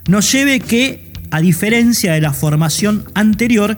nos 0.09 0.33
lleve 0.33 0.59
que, 0.59 1.13
a 1.31 1.41
diferencia 1.41 2.15
de 2.15 2.23
la 2.23 2.33
formación 2.33 3.05
anterior, 3.15 3.77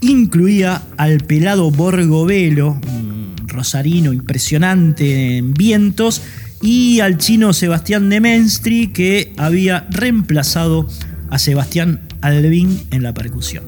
incluía 0.00 0.82
al 0.96 1.18
pelado 1.18 1.70
Borgovelo, 1.70 2.80
un 2.88 3.36
rosarino 3.46 4.12
impresionante 4.12 5.36
en 5.36 5.54
vientos, 5.54 6.22
y 6.62 7.00
al 7.00 7.18
chino 7.18 7.52
Sebastián 7.52 8.08
de 8.08 8.20
Menstri, 8.20 8.88
que 8.88 9.32
había 9.36 9.86
reemplazado 9.90 10.88
a 11.28 11.38
Sebastián 11.38 12.00
Alvin 12.20 12.80
en 12.92 13.02
la 13.02 13.12
percusión. 13.12 13.64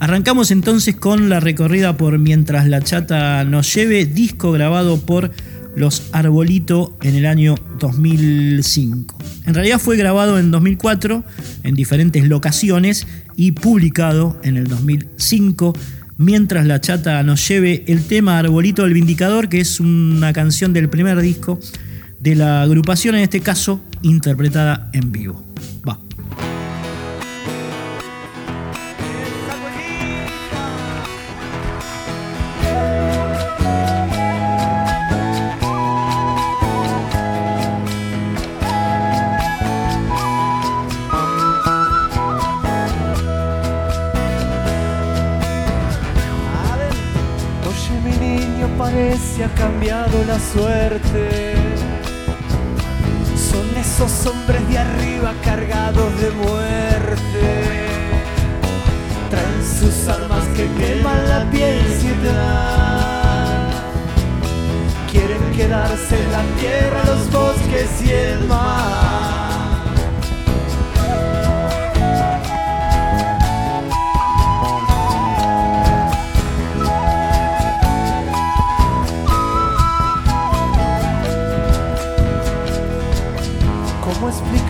Arrancamos 0.00 0.50
entonces 0.50 0.96
con 0.96 1.28
la 1.28 1.38
recorrida 1.38 1.96
por 1.96 2.18
Mientras 2.18 2.66
la 2.66 2.82
chata 2.82 3.44
nos 3.44 3.72
lleve, 3.72 4.04
disco 4.04 4.50
grabado 4.50 4.98
por 4.98 5.30
Los 5.76 6.08
Arbolito 6.10 6.98
en 7.02 7.14
el 7.14 7.26
año 7.26 7.54
2005. 7.78 9.16
En 9.46 9.54
realidad 9.54 9.78
fue 9.78 9.96
grabado 9.96 10.40
en 10.40 10.50
2004 10.50 11.22
en 11.62 11.74
diferentes 11.76 12.26
locaciones 12.26 13.06
y 13.36 13.52
publicado 13.52 14.40
en 14.42 14.56
el 14.56 14.66
2005 14.66 15.74
mientras 16.18 16.66
la 16.66 16.80
chata 16.80 17.22
nos 17.22 17.46
lleve 17.48 17.84
el 17.86 18.04
tema 18.04 18.38
Arbolito 18.38 18.82
del 18.82 18.94
Vindicador, 18.94 19.48
que 19.48 19.60
es 19.60 19.80
una 19.80 20.32
canción 20.32 20.72
del 20.72 20.88
primer 20.88 21.20
disco 21.20 21.58
de 22.22 22.36
la 22.36 22.62
agrupación, 22.62 23.16
en 23.16 23.22
este 23.22 23.40
caso 23.40 23.80
interpretada 24.02 24.88
en 24.92 25.10
vivo. 25.10 25.42
Va. 25.86 25.98
Oye 47.66 48.00
mi 48.04 48.16
niño 48.16 48.68
parece 48.78 49.44
ha 49.44 49.54
cambiado 49.54 50.24
la 50.24 50.38
suerte 50.38 51.61
esos 54.04 54.26
hombres 54.26 54.68
de 54.68 54.78
arriba 54.78 55.32
cargados 55.44 56.20
de 56.20 56.30
muerte. 56.30 57.86
Traen 59.30 59.64
sus 59.64 60.08
armas 60.08 60.44
que 60.56 60.66
queman 60.74 61.28
la 61.28 61.50
piel 61.50 61.82
piedad 62.20 63.70
Quieren 65.10 65.52
quedarse 65.52 66.22
en 66.22 66.32
la 66.32 66.42
tierra, 66.58 67.02
los 67.06 67.30
bosques 67.30 68.02
y 68.04 68.10
el 68.10 68.44
mar 68.44 69.51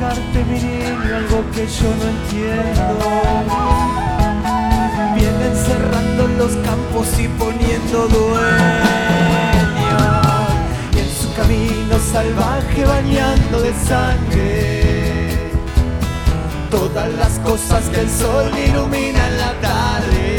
algo 0.05 1.45
que 1.53 1.67
yo 1.67 1.89
no 1.99 2.05
entiendo? 2.15 2.95
Vienen 5.15 5.55
cerrando 5.57 6.23
los 6.39 6.53
campos 6.67 7.09
y 7.19 7.29
poniendo 7.29 8.09
dueño. 8.09 8.43
Y 10.95 10.99
en 10.99 11.11
su 11.11 11.33
camino 11.35 11.99
salvaje 12.13 12.85
bañando 12.85 13.61
de 13.61 13.73
sangre 13.75 14.83
todas 16.73 17.13
las 17.15 17.39
cosas 17.41 17.89
que 17.91 18.01
el 18.01 18.09
sol 18.09 18.51
ilumina 18.57 19.29
en 19.29 19.37
la 19.37 19.53
tarde. 19.61 20.37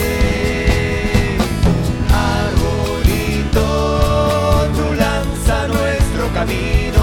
Arbolito, 2.39 3.67
lanza 4.97 5.67
nuestro 5.67 6.33
camino. 6.33 7.02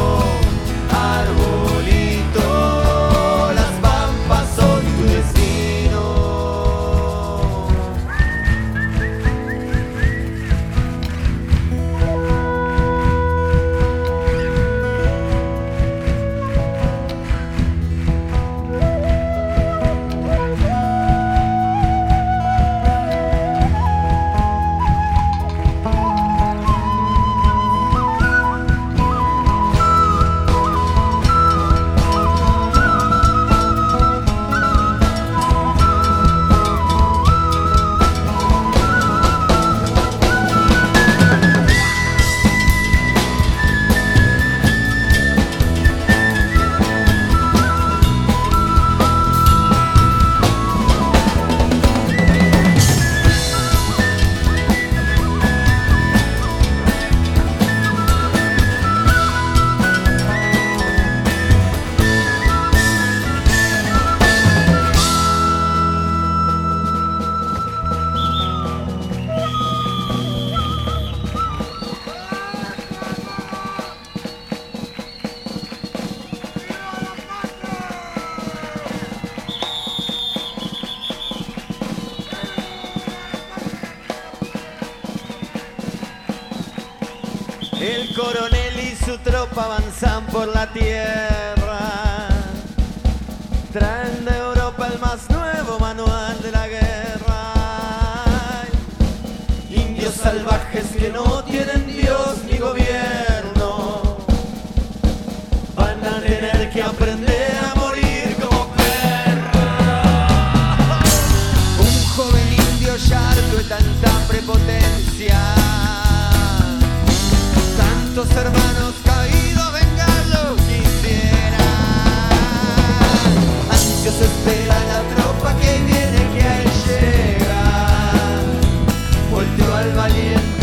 Al 129.81 129.93
valiente 129.93 130.60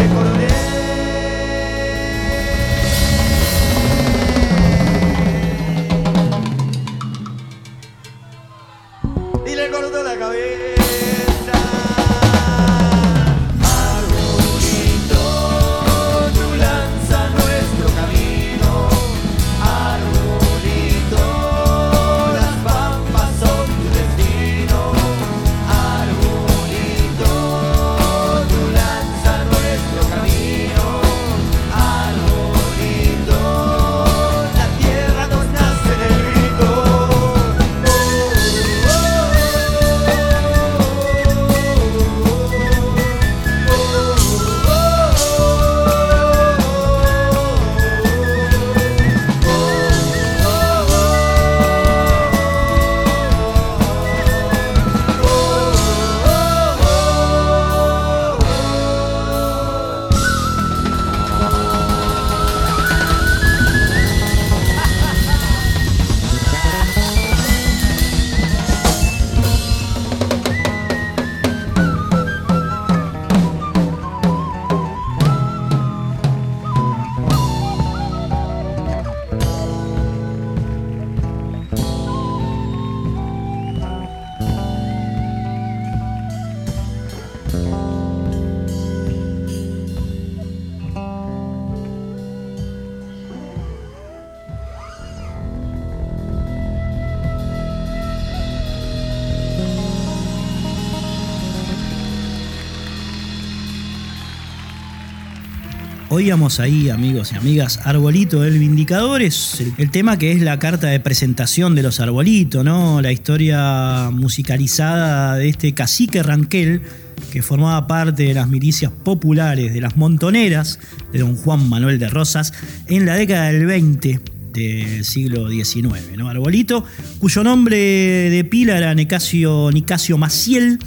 Ahí, 106.38 106.92
amigos 106.92 107.32
y 107.34 107.36
amigas, 107.36 107.80
Arbolito 107.84 108.42
del 108.42 108.60
Vindicador, 108.60 109.24
es 109.24 109.60
el, 109.60 109.74
el 109.80 109.90
tema 109.90 110.20
que 110.20 110.32
es 110.32 110.42
la 110.44 110.60
carta 110.60 110.86
de 110.86 111.00
presentación 111.00 111.74
de 111.74 111.82
los 111.82 112.00
Arbolitos, 112.00 112.64
¿no? 112.64 113.02
La 113.02 113.12
historia 113.12 114.12
musicalizada 114.12 115.36
de 115.36 115.50
este 115.50 115.74
cacique 115.74 116.22
Ranquel, 116.22 116.84
que 117.32 117.42
formaba 117.42 117.88
parte 117.88 118.24
de 118.24 118.36
las 118.36 118.48
milicias 118.50 118.92
populares 118.92 119.74
de 119.74 119.82
las 119.82 119.98
Montoneras 119.98 120.80
de 121.12 121.20
don 121.20 121.36
Juan 121.36 121.68
Manuel 121.68 121.98
de 121.98 122.08
Rosas 122.08 122.54
en 122.88 123.08
la 123.08 123.16
década 123.16 123.48
del 123.48 123.66
20 123.66 124.22
del 124.54 125.06
siglo 125.06 125.50
XIX, 125.50 126.18
¿no? 126.18 126.30
Arbolito, 126.30 126.86
cuyo 127.18 127.44
nombre 127.44 127.78
de 127.78 128.44
pila 128.44 128.78
era 128.78 128.94
Nicasio, 128.94 129.72
Nicasio 129.74 130.20
Maciel, 130.20 130.78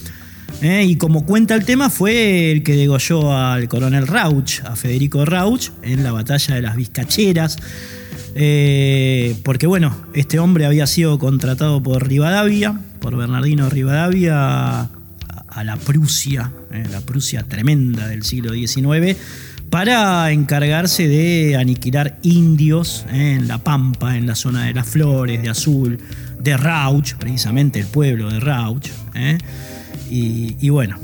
¿eh? 0.62 0.84
y 0.84 0.96
como 0.96 1.24
cuenta 1.24 1.54
el 1.54 1.64
tema, 1.64 1.90
fue 1.90 2.50
el 2.52 2.62
que 2.62 2.76
degolló 2.76 3.36
al 3.36 3.68
coronel 3.68 4.06
Rauch, 4.06 4.60
a 4.64 4.76
Federico 4.76 5.24
Rauch, 5.24 5.70
en 5.82 6.02
la 6.02 6.12
batalla 6.12 6.54
de 6.54 6.62
las 6.62 6.76
Vizcacheras. 6.76 7.56
Eh, 8.34 9.36
porque 9.42 9.66
bueno, 9.66 9.96
este 10.14 10.38
hombre 10.38 10.66
había 10.66 10.86
sido 10.86 11.18
contratado 11.18 11.82
por 11.82 12.06
Rivadavia, 12.06 12.80
por 13.00 13.16
Bernardino 13.16 13.68
Rivadavia, 13.68 14.82
a, 14.82 15.64
la 15.64 15.76
Prusia, 15.76 16.52
eh, 16.70 16.84
la 16.90 17.00
Prusia 17.00 17.42
tremenda 17.42 18.06
del 18.06 18.22
siglo 18.22 18.52
XIX, 18.52 19.16
para 19.68 20.30
encargarse 20.32 21.08
de 21.08 21.56
aniquilar 21.56 22.18
indios 22.22 23.06
eh, 23.12 23.36
en 23.38 23.48
La 23.48 23.58
Pampa, 23.58 24.16
en 24.16 24.26
la 24.26 24.34
zona 24.34 24.64
de 24.64 24.74
las 24.74 24.86
Flores, 24.86 25.42
de 25.42 25.48
Azul, 25.48 25.98
de 26.40 26.56
Rauch, 26.56 27.14
precisamente 27.14 27.80
el 27.80 27.86
pueblo 27.86 28.30
de 28.30 28.40
Rauch. 28.40 28.88
Y, 30.10 30.68
bueno. 30.70 30.98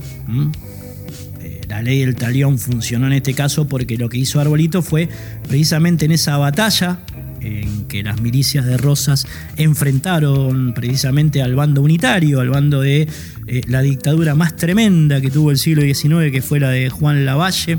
Eh, 1.40 1.60
la 1.68 1.82
ley 1.82 2.00
del 2.00 2.16
talión 2.16 2.58
funcionó 2.58 3.06
en 3.06 3.12
este 3.12 3.34
caso 3.34 3.68
porque 3.68 3.96
lo 3.96 4.08
que 4.08 4.18
hizo 4.18 4.40
Arbolito 4.40 4.82
fue 4.82 5.08
precisamente 5.46 6.06
en 6.06 6.12
esa 6.12 6.36
batalla 6.38 7.00
en 7.40 7.84
que 7.84 8.02
las 8.02 8.20
milicias 8.20 8.66
de 8.66 8.76
Rosas 8.76 9.26
enfrentaron 9.56 10.74
precisamente 10.74 11.42
al 11.42 11.54
bando 11.54 11.82
unitario, 11.82 12.40
al 12.40 12.50
bando 12.50 12.80
de 12.80 13.08
eh, 13.46 13.60
la 13.68 13.82
dictadura 13.82 14.34
más 14.34 14.56
tremenda 14.56 15.20
que 15.20 15.30
tuvo 15.30 15.50
el 15.50 15.58
siglo 15.58 15.82
XIX, 15.82 16.32
que 16.32 16.42
fue 16.42 16.58
la 16.58 16.70
de 16.70 16.90
Juan 16.90 17.24
Lavalle, 17.24 17.78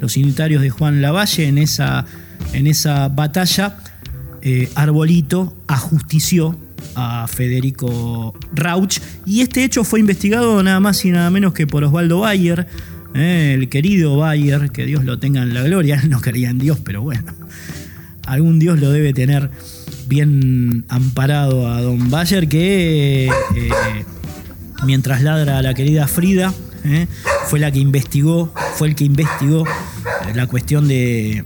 los 0.00 0.16
unitarios 0.16 0.60
de 0.60 0.70
Juan 0.70 1.00
Lavalle, 1.00 1.46
en 1.46 1.58
esa, 1.58 2.04
en 2.52 2.66
esa 2.66 3.08
batalla, 3.08 3.78
eh, 4.42 4.68
Arbolito 4.74 5.56
ajustició 5.66 6.58
a 6.94 7.26
Federico 7.26 8.34
Rauch. 8.54 8.98
Y 9.24 9.40
este 9.40 9.64
hecho 9.64 9.84
fue 9.84 10.00
investigado 10.00 10.62
nada 10.62 10.80
más 10.80 11.04
y 11.04 11.10
nada 11.10 11.30
menos 11.30 11.52
que 11.52 11.66
por 11.66 11.84
Osvaldo 11.84 12.20
Bayer, 12.20 12.66
eh, 13.14 13.54
el 13.54 13.68
querido 13.68 14.16
Bayer, 14.16 14.70
que 14.70 14.86
Dios 14.86 15.04
lo 15.04 15.18
tenga 15.18 15.42
en 15.42 15.54
la 15.54 15.62
gloria, 15.62 16.02
no 16.08 16.20
creía 16.20 16.50
en 16.50 16.58
Dios, 16.58 16.78
pero 16.84 17.02
bueno, 17.02 17.24
algún 18.26 18.58
Dios 18.58 18.80
lo 18.80 18.90
debe 18.90 19.12
tener 19.12 19.50
bien 20.08 20.84
amparado 20.88 21.68
a 21.68 21.80
Don 21.80 22.10
Bayer, 22.10 22.48
que 22.48 23.26
eh, 23.26 24.04
mientras 24.84 25.22
ladra 25.22 25.58
a 25.58 25.62
la 25.62 25.74
querida 25.74 26.06
Frida, 26.06 26.52
eh, 26.84 27.06
fue 27.48 27.58
la 27.58 27.72
que 27.72 27.80
investigó, 27.80 28.52
fue 28.76 28.88
el 28.88 28.94
que 28.94 29.04
investigó 29.04 29.64
la 30.34 30.46
cuestión 30.46 30.86
de, 30.86 31.44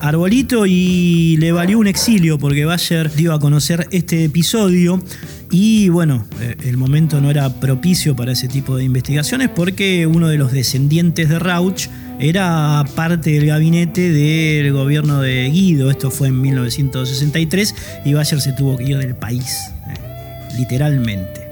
Arbolito 0.00 0.66
y 0.66 1.36
le 1.38 1.52
valió 1.52 1.78
un 1.78 1.86
exilio 1.86 2.38
porque 2.38 2.64
Bayer 2.64 3.12
dio 3.12 3.32
a 3.32 3.40
conocer 3.40 3.88
este 3.90 4.24
episodio 4.24 5.02
y 5.50 5.88
bueno, 5.88 6.26
eh, 6.40 6.56
el 6.64 6.76
momento 6.76 7.20
no 7.20 7.30
era 7.30 7.60
propicio 7.60 8.14
para 8.16 8.32
ese 8.32 8.48
tipo 8.48 8.76
de 8.76 8.84
investigaciones 8.84 9.48
porque 9.48 10.06
uno 10.06 10.28
de 10.28 10.38
los 10.38 10.52
descendientes 10.52 11.28
de 11.28 11.38
Rauch 11.38 11.88
era 12.18 12.84
parte 12.94 13.30
del 13.30 13.46
gabinete 13.46 14.10
del 14.10 14.72
gobierno 14.72 15.20
de 15.20 15.48
Guido, 15.50 15.90
esto 15.90 16.10
fue 16.10 16.28
en 16.28 16.40
1963 16.40 17.74
y 18.04 18.14
Bayer 18.14 18.40
se 18.40 18.52
tuvo 18.52 18.76
que 18.76 18.84
ir 18.84 18.98
del 18.98 19.14
país, 19.14 19.58
eh, 19.88 20.56
literalmente. 20.58 21.46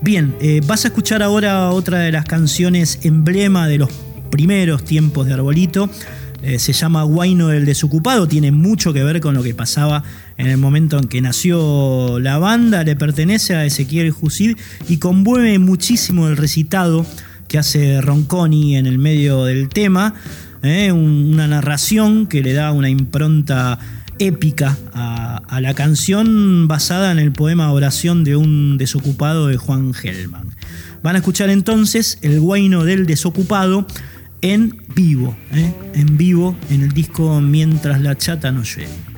Bien, 0.00 0.34
eh, 0.40 0.62
vas 0.64 0.84
a 0.84 0.88
escuchar 0.88 1.22
ahora 1.22 1.70
otra 1.70 1.98
de 1.98 2.12
las 2.12 2.24
canciones 2.24 3.00
emblema 3.02 3.68
de 3.68 3.78
los 3.78 3.90
primeros 4.30 4.84
tiempos 4.84 5.26
de 5.26 5.34
Arbolito. 5.34 5.90
Eh, 6.42 6.58
se 6.58 6.72
llama 6.72 7.02
Guaino 7.02 7.48
del 7.48 7.66
Desocupado, 7.66 8.26
tiene 8.26 8.50
mucho 8.50 8.92
que 8.94 9.04
ver 9.04 9.20
con 9.20 9.34
lo 9.34 9.42
que 9.42 9.54
pasaba 9.54 10.02
en 10.38 10.46
el 10.46 10.56
momento 10.56 10.98
en 10.98 11.06
que 11.06 11.20
nació 11.20 12.18
la 12.18 12.38
banda, 12.38 12.82
le 12.82 12.96
pertenece 12.96 13.54
a 13.54 13.64
Ezequiel 13.66 14.10
Jusid 14.10 14.56
y 14.88 14.96
conmueve 14.96 15.58
muchísimo 15.58 16.28
el 16.28 16.36
recitado 16.38 17.04
que 17.46 17.58
hace 17.58 18.00
Ronconi 18.00 18.76
en 18.76 18.86
el 18.86 18.98
medio 18.98 19.44
del 19.44 19.68
tema, 19.68 20.14
eh, 20.62 20.92
un- 20.92 21.30
una 21.34 21.46
narración 21.46 22.26
que 22.26 22.42
le 22.42 22.52
da 22.54 22.72
una 22.72 22.88
impronta 22.88 23.78
épica 24.18 24.76
a, 24.92 25.42
a 25.48 25.60
la 25.60 25.74
canción 25.74 26.68
basada 26.68 27.10
en 27.12 27.18
el 27.18 27.32
poema 27.32 27.72
Oración 27.72 28.22
de 28.24 28.36
un 28.36 28.76
desocupado 28.78 29.46
de 29.46 29.56
Juan 29.56 29.92
Gelman. 29.94 30.48
Van 31.02 31.14
a 31.16 31.18
escuchar 31.18 31.48
entonces 31.50 32.18
el 32.22 32.40
guaino 32.40 32.84
del 32.84 33.06
desocupado 33.06 33.86
en 34.42 34.76
vivo, 34.94 35.36
¿eh? 35.52 35.72
en 35.94 36.16
vivo 36.16 36.56
en 36.70 36.82
el 36.82 36.92
disco 36.92 37.40
Mientras 37.40 38.00
la 38.00 38.16
chata 38.16 38.50
no 38.52 38.62
llueve. 38.62 39.09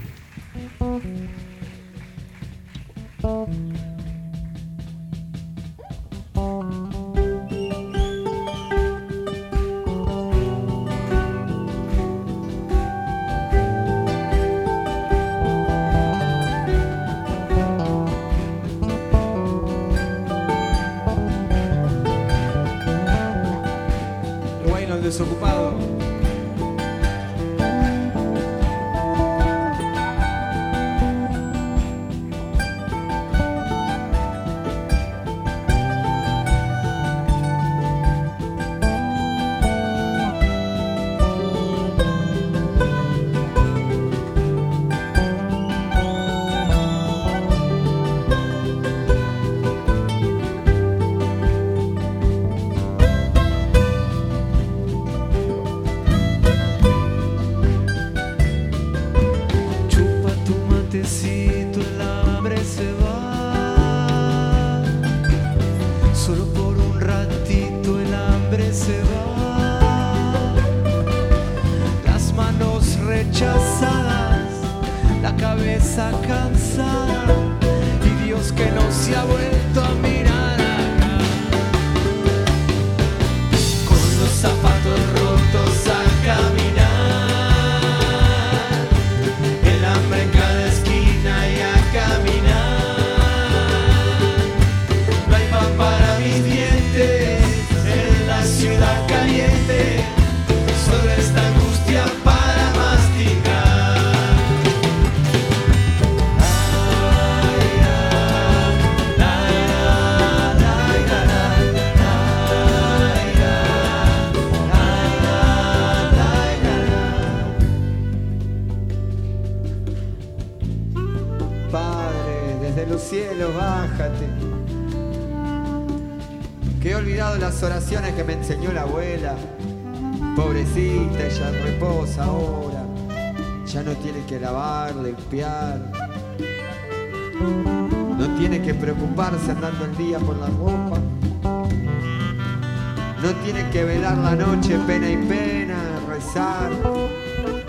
Pena 144.86 145.10
y 145.10 145.16
pena, 145.16 145.76
rezar, 146.08 146.70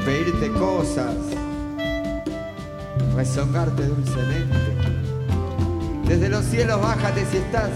pedirte 0.06 0.52
cosas, 0.52 1.16
rezongarte 3.16 3.86
dulcemente. 3.88 4.58
Desde 6.08 6.30
los 6.30 6.46
cielos 6.46 6.82
bájate 6.82 7.26
si 7.26 7.38
estás, 7.38 7.70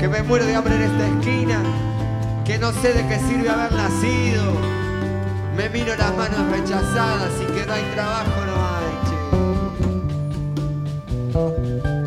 que 0.00 0.08
me 0.08 0.22
muero 0.22 0.46
de 0.46 0.54
hambre 0.54 0.74
en 0.76 0.82
esta 0.82 1.06
esquina, 1.08 1.58
que 2.44 2.58
no 2.58 2.72
sé 2.72 2.92
de 2.92 3.06
qué 3.08 3.18
sirve 3.20 3.50
haber 3.50 3.72
nacido. 3.72 4.52
Me 5.56 5.68
miro 5.68 5.94
las 5.96 6.16
manos 6.16 6.50
rechazadas 6.50 7.30
y 7.40 7.44
que 7.52 7.66
no 7.66 7.72
hay 7.72 7.84
trabajo, 7.94 8.40
no 8.46 8.54
hay, 11.34 11.82
che. 11.82 12.01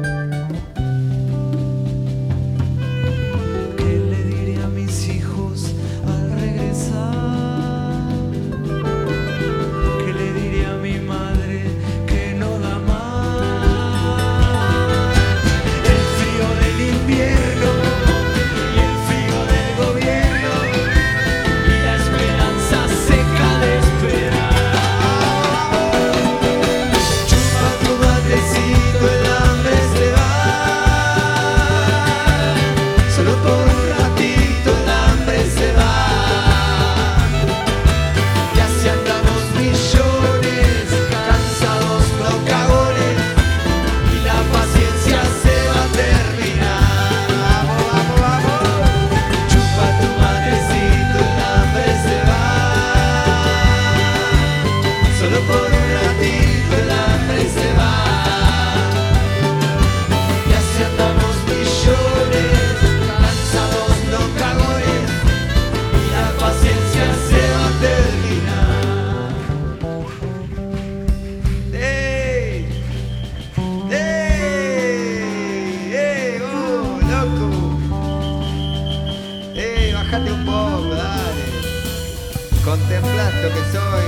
Lo 83.46 83.52
que 83.52 83.62
soy. 83.72 84.08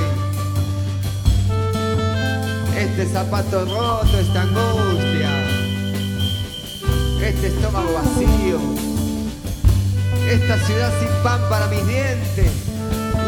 Este 2.75 3.05
zapato 3.05 3.65
roto, 3.65 4.17
esta 4.17 4.41
angustia. 4.41 5.29
Este 7.21 7.47
estómago 7.47 7.93
vacío. 7.93 8.59
Esta 10.27 10.57
ciudad 10.65 10.91
sin 10.99 11.09
pan 11.21 11.39
para 11.51 11.67
mis 11.67 11.85
dientes. 11.85 12.51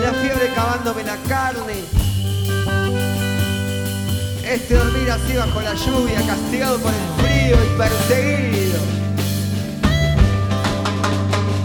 La 0.01 0.11
fiebre 0.13 0.51
cavándome 0.55 1.03
la 1.03 1.17
carne. 1.27 1.75
Este 4.43 4.73
dormir 4.73 5.11
así 5.11 5.37
bajo 5.37 5.61
la 5.61 5.75
lluvia, 5.75 6.25
castigado 6.25 6.79
por 6.79 6.91
el 6.91 7.23
frío 7.23 7.55
y 7.55 7.77
perseguido. 7.77 8.79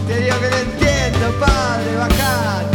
Te 0.07 0.21
digo 0.21 0.37
que 0.39 0.51
no 0.51 0.57
entiendo, 0.57 1.41
padre, 1.41 1.97
bajate. 1.97 2.74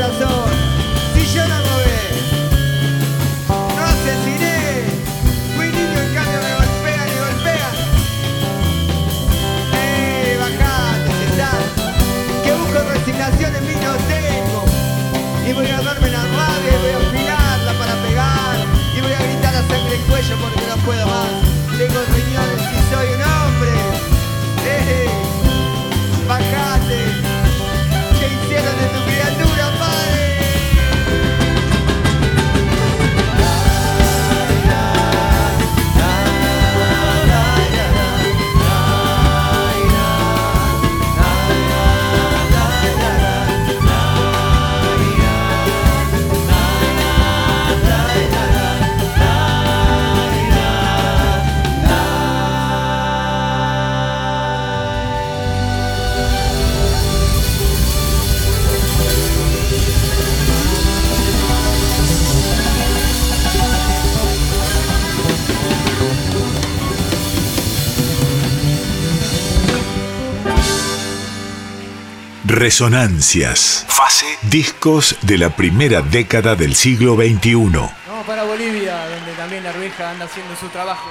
Si 0.00 0.06
yo 0.06 1.42
lo 1.46 1.56
veo, 1.60 2.16
no 3.76 3.82
asesiné. 3.84 4.56
Fui 5.54 5.66
niño, 5.66 6.00
en 6.00 6.14
cambio 6.14 6.38
me 6.40 6.54
golpean 6.54 7.06
y 7.06 7.18
golpean. 7.20 7.74
¡Eh, 9.74 10.38
bajate, 10.40 11.10
sentá! 11.20 11.52
Que 12.42 12.50
busco 12.54 12.80
resignación 12.94 13.54
en 13.56 13.64
mí 13.66 13.74
no 13.74 13.92
tengo. 14.08 14.64
Y 15.46 15.52
voy 15.52 15.66
a 15.66 15.82
darme 15.82 16.08
la 16.08 16.22
rabia 16.22 16.72
y 16.72 16.80
voy 16.80 16.92
a 16.92 17.00
afilarla 17.06 17.72
para 17.78 17.94
pegar. 18.00 18.56
Y 18.96 19.00
voy 19.02 19.12
a 19.12 19.18
gritar 19.18 19.54
a 19.54 19.60
sangre 19.68 19.96
el 19.96 20.02
cuello 20.08 20.34
porque 20.40 20.64
no 20.66 20.76
puedo 20.82 21.06
más. 21.08 21.28
Tengo 21.76 22.00
riñones 22.08 22.49
Resonancias. 72.60 73.86
Fase. 73.88 74.26
Discos 74.42 75.16
de 75.22 75.38
la 75.38 75.48
primera 75.48 76.02
década 76.02 76.56
del 76.56 76.74
siglo 76.74 77.16
XXI. 77.16 77.54
Vamos 77.54 78.26
para 78.26 78.42
Bolivia, 78.44 79.08
donde 79.08 79.32
también 79.32 79.64
la 79.64 79.70
arveja 79.70 80.10
anda 80.10 80.26
haciendo 80.26 80.54
su 80.56 80.68
trabajo. 80.68 81.08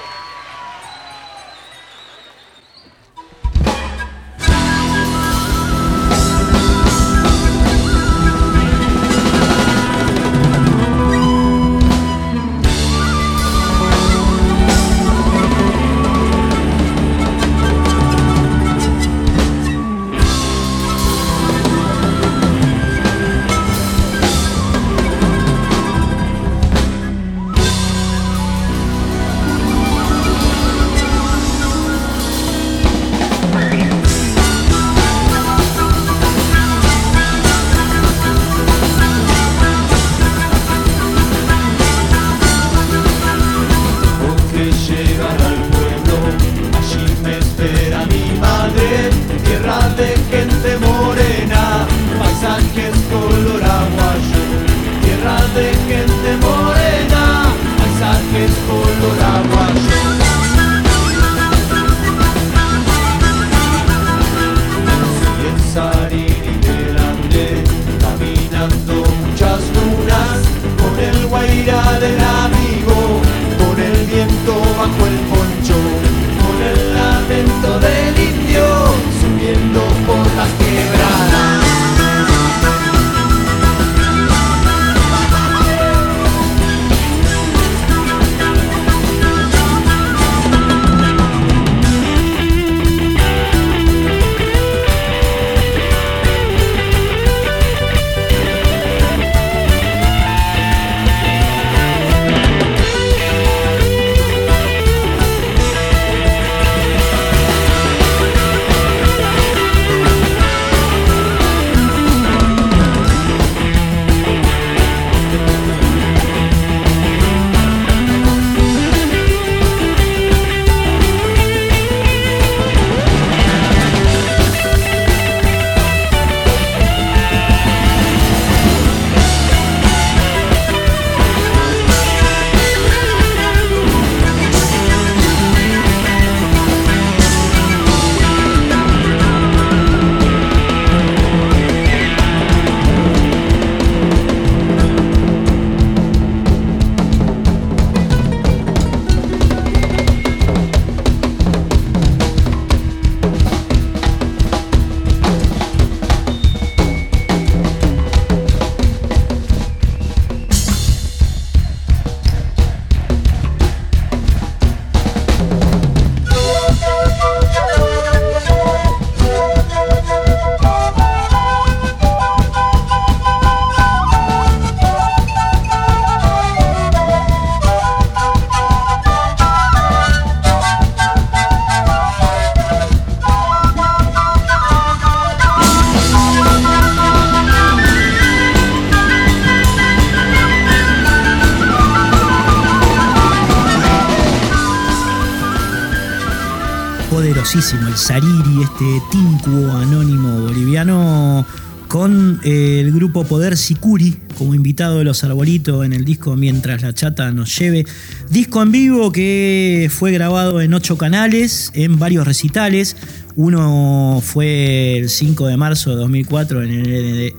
Sariri, 198.10 198.62
este 198.64 199.00
tinku 199.12 199.70
anónimo 199.70 200.40
boliviano, 200.40 201.46
con 201.86 202.40
eh, 202.42 202.80
el 202.80 202.90
grupo 202.90 203.22
Poder 203.22 203.56
Sicuri 203.56 204.18
como 204.36 204.52
invitado 204.52 204.98
de 204.98 205.04
los 205.04 205.22
arbolitos 205.22 205.86
en 205.86 205.92
el 205.92 206.04
disco 206.04 206.34
Mientras 206.34 206.82
la 206.82 206.92
chata 206.92 207.30
nos 207.30 207.56
lleve. 207.56 207.86
Disco 208.28 208.62
en 208.62 208.72
vivo 208.72 209.12
que 209.12 209.88
fue 209.96 210.10
grabado 210.10 210.60
en 210.60 210.74
ocho 210.74 210.98
canales, 210.98 211.70
en 211.74 212.00
varios 212.00 212.26
recitales. 212.26 212.96
Uno 213.36 214.20
fue 214.20 214.98
el 214.98 215.08
5 215.08 215.46
de 215.46 215.56
marzo 215.56 215.90
de 215.90 215.96
2004 215.96 216.64
en 216.64 216.70
el, 216.70 217.34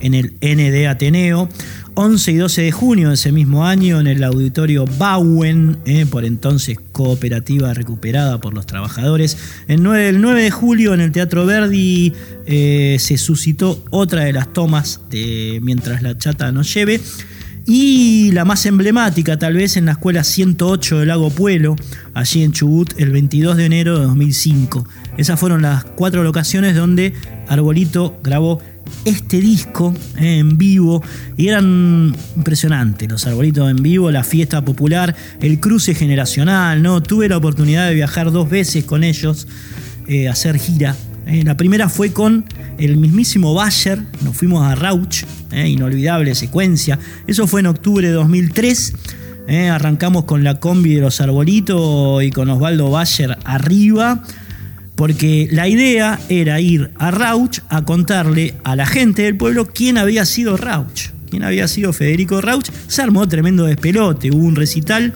en 0.00 0.14
el 0.14 0.34
ND 0.42 0.88
Ateneo. 0.88 1.48
11 1.94 2.32
y 2.32 2.36
12 2.36 2.62
de 2.62 2.72
junio 2.72 3.08
de 3.08 3.14
ese 3.14 3.32
mismo 3.32 3.66
año 3.66 4.00
en 4.00 4.06
el 4.06 4.24
auditorio 4.24 4.86
Bauen, 4.98 5.78
eh, 5.84 6.06
por 6.06 6.24
entonces 6.24 6.78
cooperativa 6.92 7.74
recuperada 7.74 8.40
por 8.40 8.54
los 8.54 8.66
trabajadores. 8.66 9.36
El 9.68 9.82
9, 9.82 10.08
el 10.08 10.20
9 10.20 10.42
de 10.42 10.50
julio 10.50 10.94
en 10.94 11.00
el 11.00 11.12
Teatro 11.12 11.44
Verdi 11.44 12.12
eh, 12.46 12.96
se 12.98 13.18
suscitó 13.18 13.84
otra 13.90 14.24
de 14.24 14.32
las 14.32 14.52
tomas 14.52 15.00
de 15.10 15.60
Mientras 15.62 16.02
la 16.02 16.16
chata 16.16 16.50
nos 16.50 16.72
lleve. 16.72 17.00
Y 17.64 18.32
la 18.32 18.44
más 18.44 18.66
emblemática, 18.66 19.38
tal 19.38 19.54
vez, 19.54 19.76
en 19.76 19.84
la 19.84 19.92
escuela 19.92 20.24
108 20.24 20.98
de 20.98 21.06
Lago 21.06 21.30
Puelo, 21.30 21.76
allí 22.12 22.42
en 22.42 22.52
Chubut, 22.52 22.92
el 22.98 23.10
22 23.10 23.56
de 23.56 23.66
enero 23.66 23.98
de 23.98 24.06
2005. 24.06 24.84
Esas 25.16 25.38
fueron 25.38 25.62
las 25.62 25.84
cuatro 25.84 26.24
locaciones 26.24 26.74
donde 26.74 27.12
Arbolito 27.48 28.18
grabó 28.24 28.60
este 29.04 29.40
disco 29.40 29.94
eh, 30.16 30.38
en 30.38 30.56
vivo 30.58 31.02
y 31.36 31.48
eran 31.48 32.14
impresionantes 32.36 33.10
los 33.10 33.26
arbolitos 33.26 33.70
en 33.70 33.76
vivo, 33.76 34.10
la 34.10 34.24
fiesta 34.24 34.64
popular, 34.64 35.14
el 35.40 35.58
cruce 35.60 35.94
generacional, 35.94 36.82
¿no? 36.82 37.02
Tuve 37.02 37.28
la 37.28 37.36
oportunidad 37.36 37.88
de 37.88 37.94
viajar 37.94 38.30
dos 38.30 38.48
veces 38.48 38.84
con 38.84 39.04
ellos, 39.04 39.48
eh, 40.06 40.28
hacer 40.28 40.58
gira. 40.58 40.96
eh. 41.26 41.42
la 41.44 41.56
primera 41.56 41.88
fue 41.88 42.12
con 42.12 42.44
el 42.78 42.96
mismísimo 42.96 43.54
Bayer, 43.54 44.00
nos 44.22 44.36
fuimos 44.36 44.64
a 44.64 44.74
Rauch, 44.74 45.24
inolvidable 45.52 46.34
secuencia. 46.34 46.98
Eso 47.26 47.46
fue 47.46 47.60
en 47.60 47.66
octubre 47.66 48.06
de 48.06 48.12
2003. 48.14 48.94
eh, 49.48 49.68
arrancamos 49.68 50.24
con 50.24 50.44
la 50.44 50.60
combi 50.60 50.94
de 50.94 51.00
los 51.00 51.20
arbolitos 51.20 52.22
y 52.22 52.30
con 52.30 52.48
Osvaldo 52.48 52.90
Bayer 52.90 53.36
arriba 53.44 54.22
porque 55.02 55.48
la 55.50 55.66
idea 55.66 56.20
era 56.28 56.60
ir 56.60 56.92
a 56.96 57.10
Rauch 57.10 57.58
a 57.68 57.84
contarle 57.84 58.54
a 58.62 58.76
la 58.76 58.86
gente 58.86 59.22
del 59.22 59.36
pueblo 59.36 59.66
quién 59.66 59.98
había 59.98 60.24
sido 60.24 60.56
Rauch, 60.56 61.10
quién 61.28 61.42
había 61.42 61.66
sido 61.66 61.92
Federico 61.92 62.40
Rauch. 62.40 62.70
Se 62.86 63.02
armó 63.02 63.26
tremendo 63.26 63.64
despelote, 63.64 64.30
hubo 64.30 64.46
un 64.46 64.54
recital 64.54 65.12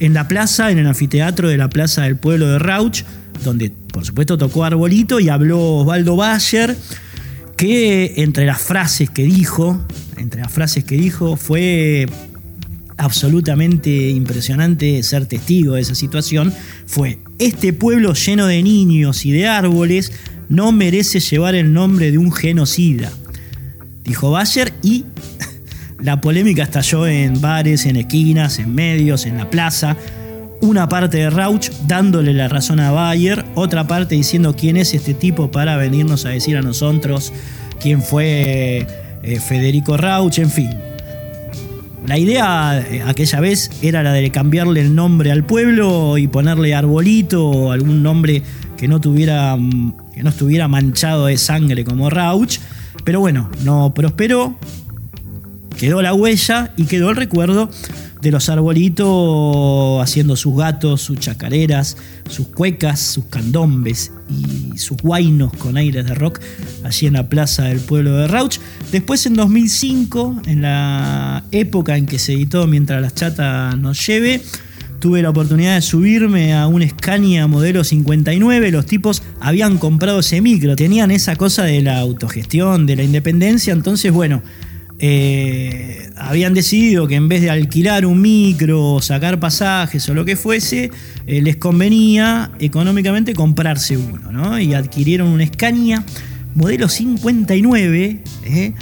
en 0.00 0.14
la 0.14 0.26
plaza, 0.26 0.72
en 0.72 0.78
el 0.78 0.88
anfiteatro 0.88 1.48
de 1.48 1.56
la 1.56 1.68
plaza 1.70 2.02
del 2.02 2.16
pueblo 2.16 2.48
de 2.48 2.58
Rauch, 2.58 3.04
donde 3.44 3.70
por 3.70 4.04
supuesto 4.04 4.36
tocó 4.36 4.64
Arbolito 4.64 5.20
y 5.20 5.28
habló 5.28 5.60
Osvaldo 5.60 6.16
Bayer. 6.16 6.76
que 7.56 8.14
entre 8.16 8.46
las 8.46 8.62
frases 8.62 9.10
que 9.10 9.22
dijo, 9.22 9.80
entre 10.16 10.40
las 10.40 10.50
frases 10.50 10.82
que 10.82 10.96
dijo 10.96 11.36
fue 11.36 12.08
absolutamente 12.96 14.10
impresionante 14.10 15.02
ser 15.02 15.26
testigo 15.26 15.74
de 15.74 15.82
esa 15.82 15.94
situación, 15.94 16.52
fue, 16.86 17.18
este 17.38 17.72
pueblo 17.72 18.14
lleno 18.14 18.46
de 18.46 18.62
niños 18.62 19.26
y 19.26 19.32
de 19.32 19.46
árboles 19.46 20.12
no 20.48 20.72
merece 20.72 21.20
llevar 21.20 21.54
el 21.54 21.72
nombre 21.72 22.10
de 22.10 22.18
un 22.18 22.32
genocida, 22.32 23.12
dijo 24.04 24.30
Bayer 24.30 24.72
y 24.82 25.04
la 25.98 26.20
polémica 26.20 26.62
estalló 26.62 27.06
en 27.06 27.40
bares, 27.40 27.86
en 27.86 27.96
esquinas, 27.96 28.58
en 28.58 28.74
medios, 28.74 29.26
en 29.26 29.38
la 29.38 29.50
plaza. 29.50 29.96
Una 30.60 30.88
parte 30.88 31.18
de 31.18 31.30
Rauch 31.30 31.70
dándole 31.86 32.32
la 32.32 32.48
razón 32.48 32.80
a 32.80 32.90
Bayer, 32.90 33.44
otra 33.54 33.86
parte 33.86 34.14
diciendo 34.14 34.54
quién 34.56 34.76
es 34.76 34.94
este 34.94 35.12
tipo 35.12 35.50
para 35.50 35.76
venirnos 35.76 36.24
a 36.24 36.30
decir 36.30 36.56
a 36.56 36.62
nosotros 36.62 37.32
quién 37.80 38.02
fue 38.02 38.86
eh, 39.22 39.40
Federico 39.40 39.96
Rauch, 39.96 40.38
en 40.38 40.50
fin. 40.50 40.70
La 42.06 42.18
idea 42.18 42.78
eh, 42.80 43.02
aquella 43.06 43.40
vez 43.40 43.70
era 43.80 44.02
la 44.02 44.12
de 44.12 44.30
cambiarle 44.30 44.80
el 44.80 44.94
nombre 44.94 45.32
al 45.32 45.44
pueblo 45.44 46.18
y 46.18 46.28
ponerle 46.28 46.74
arbolito 46.74 47.46
o 47.46 47.72
algún 47.72 48.02
nombre 48.02 48.42
que 48.76 48.88
no 48.88 49.00
tuviera 49.00 49.56
mm, 49.56 49.94
que 50.14 50.22
no 50.22 50.30
estuviera 50.30 50.68
manchado 50.68 51.26
de 51.26 51.36
sangre 51.36 51.84
como 51.84 52.10
Rauch, 52.10 52.58
pero 53.04 53.20
bueno, 53.20 53.50
no 53.64 53.92
prosperó. 53.94 54.56
Quedó 55.78 56.02
la 56.02 56.14
huella 56.14 56.72
y 56.76 56.84
quedó 56.84 57.10
el 57.10 57.16
recuerdo 57.16 57.68
de 58.24 58.30
los 58.30 58.48
arbolitos 58.48 60.02
haciendo 60.02 60.34
sus 60.34 60.56
gatos, 60.56 61.02
sus 61.02 61.20
chacareras, 61.20 61.98
sus 62.28 62.48
cuecas, 62.48 62.98
sus 62.98 63.26
candombes 63.26 64.12
y 64.30 64.78
sus 64.78 64.96
guainos 64.96 65.52
con 65.52 65.76
aires 65.76 66.06
de 66.06 66.14
rock 66.14 66.40
allí 66.82 67.06
en 67.06 67.12
la 67.12 67.28
plaza 67.28 67.64
del 67.64 67.80
pueblo 67.80 68.16
de 68.16 68.26
Rauch. 68.26 68.58
Después 68.90 69.26
en 69.26 69.34
2005, 69.34 70.42
en 70.46 70.62
la 70.62 71.44
época 71.52 71.98
en 71.98 72.06
que 72.06 72.18
se 72.18 72.32
editó 72.32 72.66
Mientras 72.66 73.02
las 73.02 73.14
chatas 73.14 73.76
nos 73.76 74.06
lleve, 74.06 74.40
tuve 75.00 75.20
la 75.20 75.28
oportunidad 75.28 75.74
de 75.74 75.82
subirme 75.82 76.54
a 76.54 76.66
un 76.66 76.88
Scania 76.88 77.46
modelo 77.46 77.84
59. 77.84 78.70
Los 78.70 78.86
tipos 78.86 79.22
habían 79.38 79.76
comprado 79.76 80.20
ese 80.20 80.40
micro, 80.40 80.76
tenían 80.76 81.10
esa 81.10 81.36
cosa 81.36 81.64
de 81.64 81.82
la 81.82 81.98
autogestión, 81.98 82.86
de 82.86 82.96
la 82.96 83.02
independencia. 83.02 83.74
Entonces, 83.74 84.12
bueno, 84.12 84.42
eh, 85.00 86.10
habían 86.16 86.54
decidido 86.54 87.08
que 87.08 87.16
en 87.16 87.28
vez 87.28 87.42
de 87.42 87.50
alquilar 87.50 88.06
un 88.06 88.20
micro, 88.20 89.00
sacar 89.02 89.40
pasajes 89.40 90.08
o 90.08 90.14
lo 90.14 90.24
que 90.24 90.36
fuese, 90.36 90.90
eh, 91.26 91.42
les 91.42 91.56
convenía 91.56 92.52
económicamente 92.60 93.34
comprarse 93.34 93.96
uno, 93.96 94.30
¿no? 94.30 94.58
Y 94.58 94.74
adquirieron 94.74 95.28
un 95.28 95.44
Scania 95.44 96.04
modelo 96.54 96.88
59, 96.88 98.22
¿eh? 98.44 98.72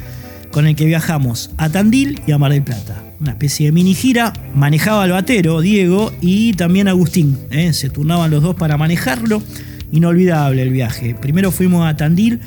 con 0.51 0.67
el 0.67 0.77
que 0.77 0.85
viajamos 0.85 1.51
a 1.57 1.71
Tandil 1.71 2.21
y 2.27 2.33
a 2.33 2.39
Mar 2.39 2.53
del 2.53 2.63
Plata. 2.63 3.03
Una 3.19 3.31
especie 3.31 3.67
de 3.67 3.73
mini 3.73 3.95
gira, 3.95 4.33
manejaba 4.55 5.05
el 5.07 5.13
batero, 5.13 5.61
Diego, 5.61 6.13
y 6.21 6.53
también 6.55 6.89
Agustín. 6.89 7.39
Se 7.73 7.89
turnaban 7.89 8.31
los 8.31 8.43
dos 8.43 8.57
para 8.57 8.77
manejarlo. 8.77 9.43
Inolvidable 9.93 10.63
el 10.63 10.71
viaje. 10.71 11.15
Primero 11.15 11.53
fuimos 11.53 11.87
a 11.87 11.97
Tandil 11.97 12.41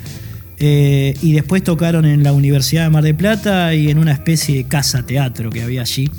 eh, 0.58 1.16
y 1.22 1.34
después 1.34 1.64
tocaron 1.64 2.06
en 2.06 2.24
la 2.24 2.32
Universidad 2.32 2.84
de 2.84 2.90
Mar 2.90 3.04
del 3.04 3.16
Plata 3.16 3.74
y 3.74 3.90
en 3.90 4.00
una 4.00 4.14
especie 4.14 4.58
de 4.58 4.64
casa 4.66 5.06
teatro 5.06 5.50
que 5.50 5.62
había 5.62 5.82
allí. 5.82 6.10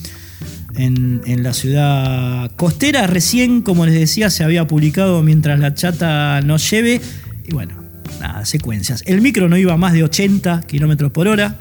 En, 0.77 1.43
la 1.43 1.55
ciudad 1.55 2.51
costera, 2.57 3.07
recién, 3.07 3.63
como 3.63 3.87
les 3.87 3.95
decía, 3.95 4.29
se 4.29 4.45
había 4.45 4.67
publicado 4.67 5.23
mientras 5.23 5.59
la 5.59 5.73
chata 5.73 6.43
nos 6.43 6.71
lleve. 6.71 7.01
Y 7.49 7.55
bueno, 7.55 7.83
nada, 8.21 8.45
secuencias. 8.45 9.03
El 9.07 9.23
micro 9.23 9.49
no 9.49 9.57
iba 9.57 9.75
más 9.79 9.95
de 9.95 10.03
80 10.03 10.65
kilómetros 10.67 11.13
por 11.13 11.29
hora. 11.29 11.57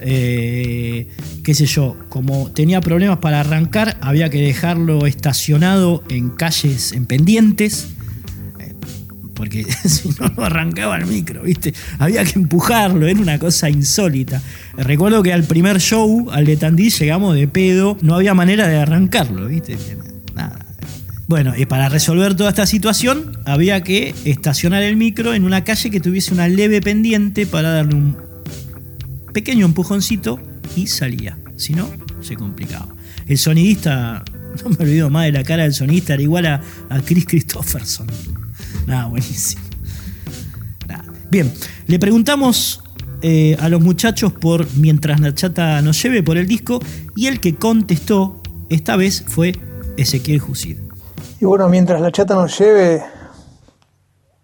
Eh, 0.00 1.08
qué 1.42 1.54
sé 1.54 1.64
yo, 1.64 1.96
como 2.10 2.50
tenía 2.50 2.82
problemas 2.82 3.18
para 3.18 3.40
arrancar, 3.40 3.96
había 4.02 4.28
que 4.28 4.42
dejarlo 4.42 5.06
estacionado 5.06 6.04
en 6.10 6.28
calles, 6.28 6.92
en 6.92 7.06
pendientes 7.06 7.94
porque 9.34 9.64
si 9.84 10.08
no, 10.20 10.28
no 10.36 10.44
arrancaba 10.44 10.96
el 10.96 11.06
micro, 11.06 11.42
¿viste? 11.42 11.74
Había 11.98 12.24
que 12.24 12.38
empujarlo, 12.38 13.06
era 13.06 13.20
una 13.20 13.38
cosa 13.38 13.68
insólita. 13.68 14.40
Recuerdo 14.76 15.22
que 15.22 15.32
al 15.32 15.44
primer 15.44 15.80
show, 15.80 16.30
al 16.30 16.46
de 16.46 16.56
Tandí, 16.56 16.90
llegamos 16.90 17.34
de 17.34 17.48
pedo, 17.48 17.98
no 18.00 18.14
había 18.14 18.34
manera 18.34 18.68
de 18.68 18.76
arrancarlo, 18.76 19.46
¿viste? 19.46 19.76
Nada. 20.34 20.64
Bueno, 21.26 21.54
y 21.56 21.66
para 21.66 21.88
resolver 21.88 22.34
toda 22.34 22.50
esta 22.50 22.66
situación, 22.66 23.38
había 23.46 23.82
que 23.82 24.14
estacionar 24.24 24.82
el 24.82 24.96
micro 24.96 25.34
en 25.34 25.44
una 25.44 25.64
calle 25.64 25.90
que 25.90 26.00
tuviese 26.00 26.34
una 26.34 26.48
leve 26.48 26.80
pendiente 26.80 27.46
para 27.46 27.70
darle 27.70 27.94
un 27.94 28.16
pequeño 29.32 29.66
empujoncito 29.66 30.40
y 30.76 30.86
salía. 30.86 31.38
Si 31.56 31.72
no, 31.72 31.90
se 32.20 32.36
complicaba. 32.36 32.88
El 33.26 33.38
sonidista, 33.38 34.22
no 34.64 34.70
me 34.70 34.76
olvido 34.84 35.08
más 35.08 35.24
de 35.24 35.32
la 35.32 35.44
cara 35.44 35.62
del 35.62 35.72
sonidista, 35.72 36.14
era 36.14 36.22
igual 36.22 36.46
a, 36.46 36.60
a 36.90 37.00
Chris 37.00 37.24
Christopherson. 37.24 38.06
Nada, 38.86 39.06
buenísimo. 39.08 39.62
Bien, 41.30 41.52
le 41.86 41.98
preguntamos 41.98 42.82
eh, 43.22 43.56
a 43.58 43.68
los 43.68 43.80
muchachos 43.80 44.32
por 44.32 44.66
Mientras 44.76 45.18
la 45.20 45.34
chata 45.34 45.80
nos 45.82 46.00
lleve 46.02 46.22
por 46.22 46.36
el 46.36 46.46
disco 46.46 46.78
y 47.16 47.26
el 47.26 47.40
que 47.40 47.56
contestó 47.56 48.40
esta 48.68 48.96
vez 48.96 49.24
fue 49.26 49.52
Ezequiel 49.96 50.40
Jusid. 50.40 50.78
Y 51.40 51.44
bueno, 51.44 51.68
Mientras 51.68 52.00
la 52.00 52.12
chata 52.12 52.34
nos 52.34 52.58
lleve 52.58 53.02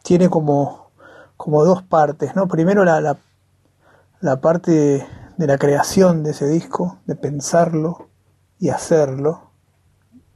tiene 0.03 0.28
como, 0.28 0.91
como 1.36 1.64
dos 1.64 1.82
partes, 1.82 2.34
¿no? 2.34 2.49
Primero 2.49 2.84
la, 2.84 3.16
la 4.20 4.41
parte 4.41 5.07
de 5.36 5.47
la 5.47 5.59
creación 5.59 6.24
de 6.24 6.32
ese 6.32 6.49
disco, 6.49 6.99
de 7.07 7.14
pensarlo 7.14 8.09
y 8.59 8.70
hacerlo, 8.70 9.53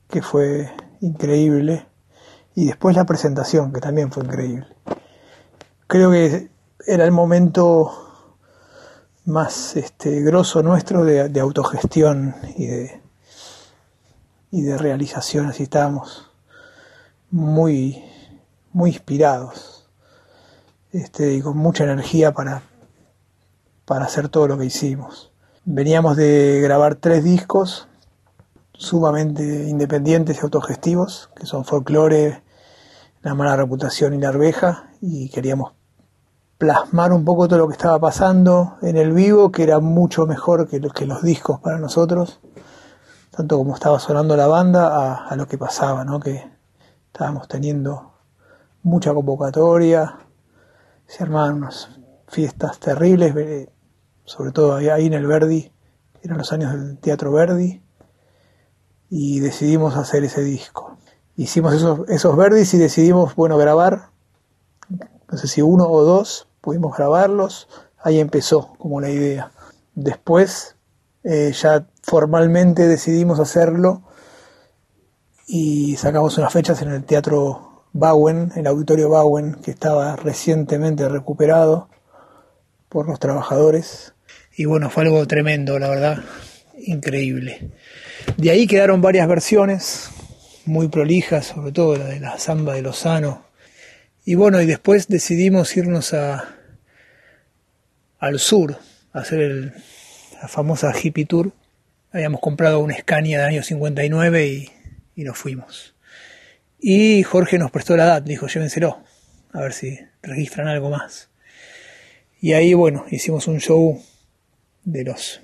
que 0.09 0.22
fue 0.22 0.70
increíble 1.00 1.86
y 2.55 2.66
después 2.66 2.96
la 2.96 3.05
presentación, 3.05 3.72
que 3.72 3.80
también 3.80 4.12
fue 4.12 4.24
increíble. 4.24 4.66
Creo 5.86 6.11
que 6.11 6.50
era 6.86 7.05
el 7.05 7.12
momento 7.12 8.05
más 9.24 9.76
este, 9.76 10.20
grosso 10.20 10.62
nuestro 10.62 11.05
de, 11.05 11.40
autogestión 11.40 12.34
y 12.57 12.66
de, 12.66 13.00
y 14.50 14.62
de 14.62 14.78
realización, 14.78 15.46
así 15.46 15.64
estábamos 15.64 16.30
muy, 17.30 18.05
muy 18.72 18.90
inspirados 18.90 19.88
este, 20.92 21.34
y 21.34 21.40
con 21.40 21.57
mucha 21.57 21.84
energía 21.84 22.32
para, 22.32 22.62
para 23.84 24.05
hacer 24.05 24.28
todo 24.28 24.46
lo 24.46 24.59
que 24.59 24.66
hicimos. 24.66 25.32
Veníamos 25.64 26.16
de 26.16 26.61
grabar 26.62 26.96
tres 26.96 27.24
discos 27.24 27.88
sumamente 28.74 29.42
independientes 29.68 30.36
y 30.36 30.40
autogestivos, 30.40 31.30
que 31.34 31.46
son 31.46 31.64
folclore, 31.64 32.43
la 33.24 33.34
mala 33.34 33.56
reputación 33.56 34.12
y 34.12 34.18
la 34.18 34.28
arveja 34.28 34.90
y 35.00 35.30
queríamos 35.30 35.72
plasmar 36.58 37.10
un 37.10 37.24
poco 37.24 37.48
todo 37.48 37.58
lo 37.60 37.66
que 37.68 37.72
estaba 37.72 37.98
pasando 37.98 38.76
en 38.82 38.98
el 38.98 39.12
vivo, 39.12 39.50
que 39.50 39.62
era 39.62 39.80
mucho 39.80 40.26
mejor 40.26 40.68
que, 40.68 40.78
los 40.78 41.22
discos 41.22 41.58
para 41.58 41.78
nosotros, 41.78 42.40
tanto 43.30 43.56
como 43.56 43.74
estaba 43.74 43.98
sonando 43.98 44.36
la 44.36 44.46
banda 44.46 45.26
a, 45.26 45.36
lo 45.36 45.48
que 45.48 45.56
pasaba, 45.56 46.04
¿no? 46.04 46.20
que 46.20 46.44
estábamos 47.06 47.48
teniendo 47.48 48.12
mucha 48.82 49.14
convocatoria, 49.14 50.18
se 51.06 51.22
armaban 51.22 51.54
unas 51.54 51.88
fiestas 52.28 52.78
terribles, 52.78 53.70
sobre 54.26 54.52
todo 54.52 54.74
ahí 54.74 55.06
en 55.06 55.14
el 55.14 55.26
Verdi, 55.26 55.72
eran 56.22 56.36
los 56.36 56.52
años 56.52 56.72
del 56.72 56.98
Teatro 56.98 57.32
Verdi, 57.32 57.82
y 59.08 59.40
decidimos 59.40 59.96
hacer 59.96 60.24
ese 60.24 60.42
disco 60.42 60.93
hicimos 61.37 61.74
esos, 61.74 62.09
esos 62.09 62.37
verdis 62.37 62.74
y 62.74 62.78
decidimos, 62.78 63.35
bueno, 63.35 63.57
grabar, 63.57 64.11
no 65.30 65.39
sé 65.39 65.49
si 65.49 65.62
uno 65.62 65.85
o 65.85 66.05
dos, 66.05 66.49
pudimos 66.61 66.97
grabarlos, 66.97 67.68
ahí 68.03 68.20
empezó 68.20 68.74
como 68.78 69.01
la 69.01 69.11
idea. 69.11 69.53
Después 69.95 70.76
eh, 71.24 71.53
ya 71.53 71.87
formalmente 72.03 72.87
decidimos 72.87 73.41
hacerlo 73.41 74.03
y 75.47 75.97
sacamos 75.97 76.37
unas 76.39 76.53
fechas 76.53 76.82
en 76.82 76.91
el 76.91 77.05
Teatro 77.05 77.85
Bowen, 77.93 78.53
el 78.57 78.66
Auditorio 78.66 79.09
Bowen, 79.09 79.55
que 79.55 79.70
estaba 79.70 80.16
recientemente 80.16 81.09
recuperado 81.09 81.89
por 82.89 83.09
los 83.09 83.18
trabajadores. 83.18 84.14
Y 84.57 84.66
bueno, 84.66 84.91
fue 84.91 85.05
algo 85.05 85.26
tremendo, 85.26 85.78
la 85.78 85.89
verdad, 85.89 86.18
increíble. 86.78 87.70
De 88.37 88.51
ahí 88.51 88.66
quedaron 88.66 89.01
varias 89.01 89.28
versiones, 89.28 90.11
muy 90.66 90.88
prolija, 90.88 91.42
sobre 91.42 91.72
todo 91.72 91.96
la 91.96 92.06
de 92.06 92.20
la 92.20 92.38
samba 92.38 92.74
de 92.74 92.82
Lozano. 92.82 93.44
Y 94.24 94.34
bueno, 94.34 94.60
y 94.60 94.66
después 94.66 95.08
decidimos 95.08 95.76
irnos 95.76 96.14
a, 96.14 96.56
al 98.18 98.38
sur, 98.38 98.78
a 99.12 99.18
hacer 99.18 99.40
el, 99.40 99.72
la 100.40 100.48
famosa 100.48 100.92
hippie 100.92 101.26
tour. 101.26 101.52
Habíamos 102.12 102.40
comprado 102.40 102.80
un 102.80 102.92
Scania 102.92 103.38
del 103.38 103.48
año 103.48 103.62
59 103.62 104.46
y, 104.46 104.70
y 105.16 105.24
nos 105.24 105.36
fuimos. 105.36 105.94
Y 106.78 107.22
Jorge 107.22 107.58
nos 107.58 107.70
prestó 107.70 107.96
la 107.96 108.04
edad, 108.04 108.22
dijo, 108.22 108.46
llévenselo, 108.46 109.02
a 109.52 109.60
ver 109.60 109.72
si 109.72 109.98
registran 110.22 110.68
algo 110.68 110.90
más. 110.90 111.28
Y 112.40 112.52
ahí, 112.52 112.74
bueno, 112.74 113.06
hicimos 113.10 113.46
un 113.46 113.60
show 113.60 114.02
de 114.84 115.04
los 115.04 115.40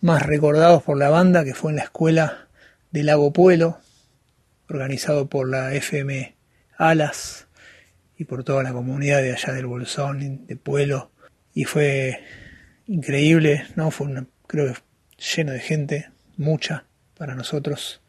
más 0.00 0.24
recordados 0.24 0.82
por 0.82 0.98
la 0.98 1.08
banda, 1.08 1.44
que 1.44 1.54
fue 1.54 1.70
en 1.72 1.76
la 1.76 1.84
escuela 1.84 2.48
de 2.90 3.02
Lago 3.02 3.32
Pueblo, 3.32 3.78
organizado 4.68 5.28
por 5.28 5.48
la 5.48 5.74
FM 5.74 6.34
Alas 6.76 7.46
y 8.18 8.24
por 8.24 8.44
toda 8.44 8.62
la 8.62 8.72
comunidad 8.72 9.22
de 9.22 9.32
allá 9.32 9.52
del 9.52 9.66
Bolsón, 9.66 10.46
de 10.46 10.56
Pueblo. 10.56 11.10
Y 11.54 11.64
fue 11.64 12.20
increíble, 12.86 13.66
¿no? 13.76 13.90
Fue 13.90 14.06
una, 14.06 14.26
creo 14.46 14.72
que 14.72 14.80
lleno 15.36 15.52
de 15.52 15.60
gente, 15.60 16.10
mucha 16.36 16.84
para 17.16 17.34
nosotros. 17.34 18.00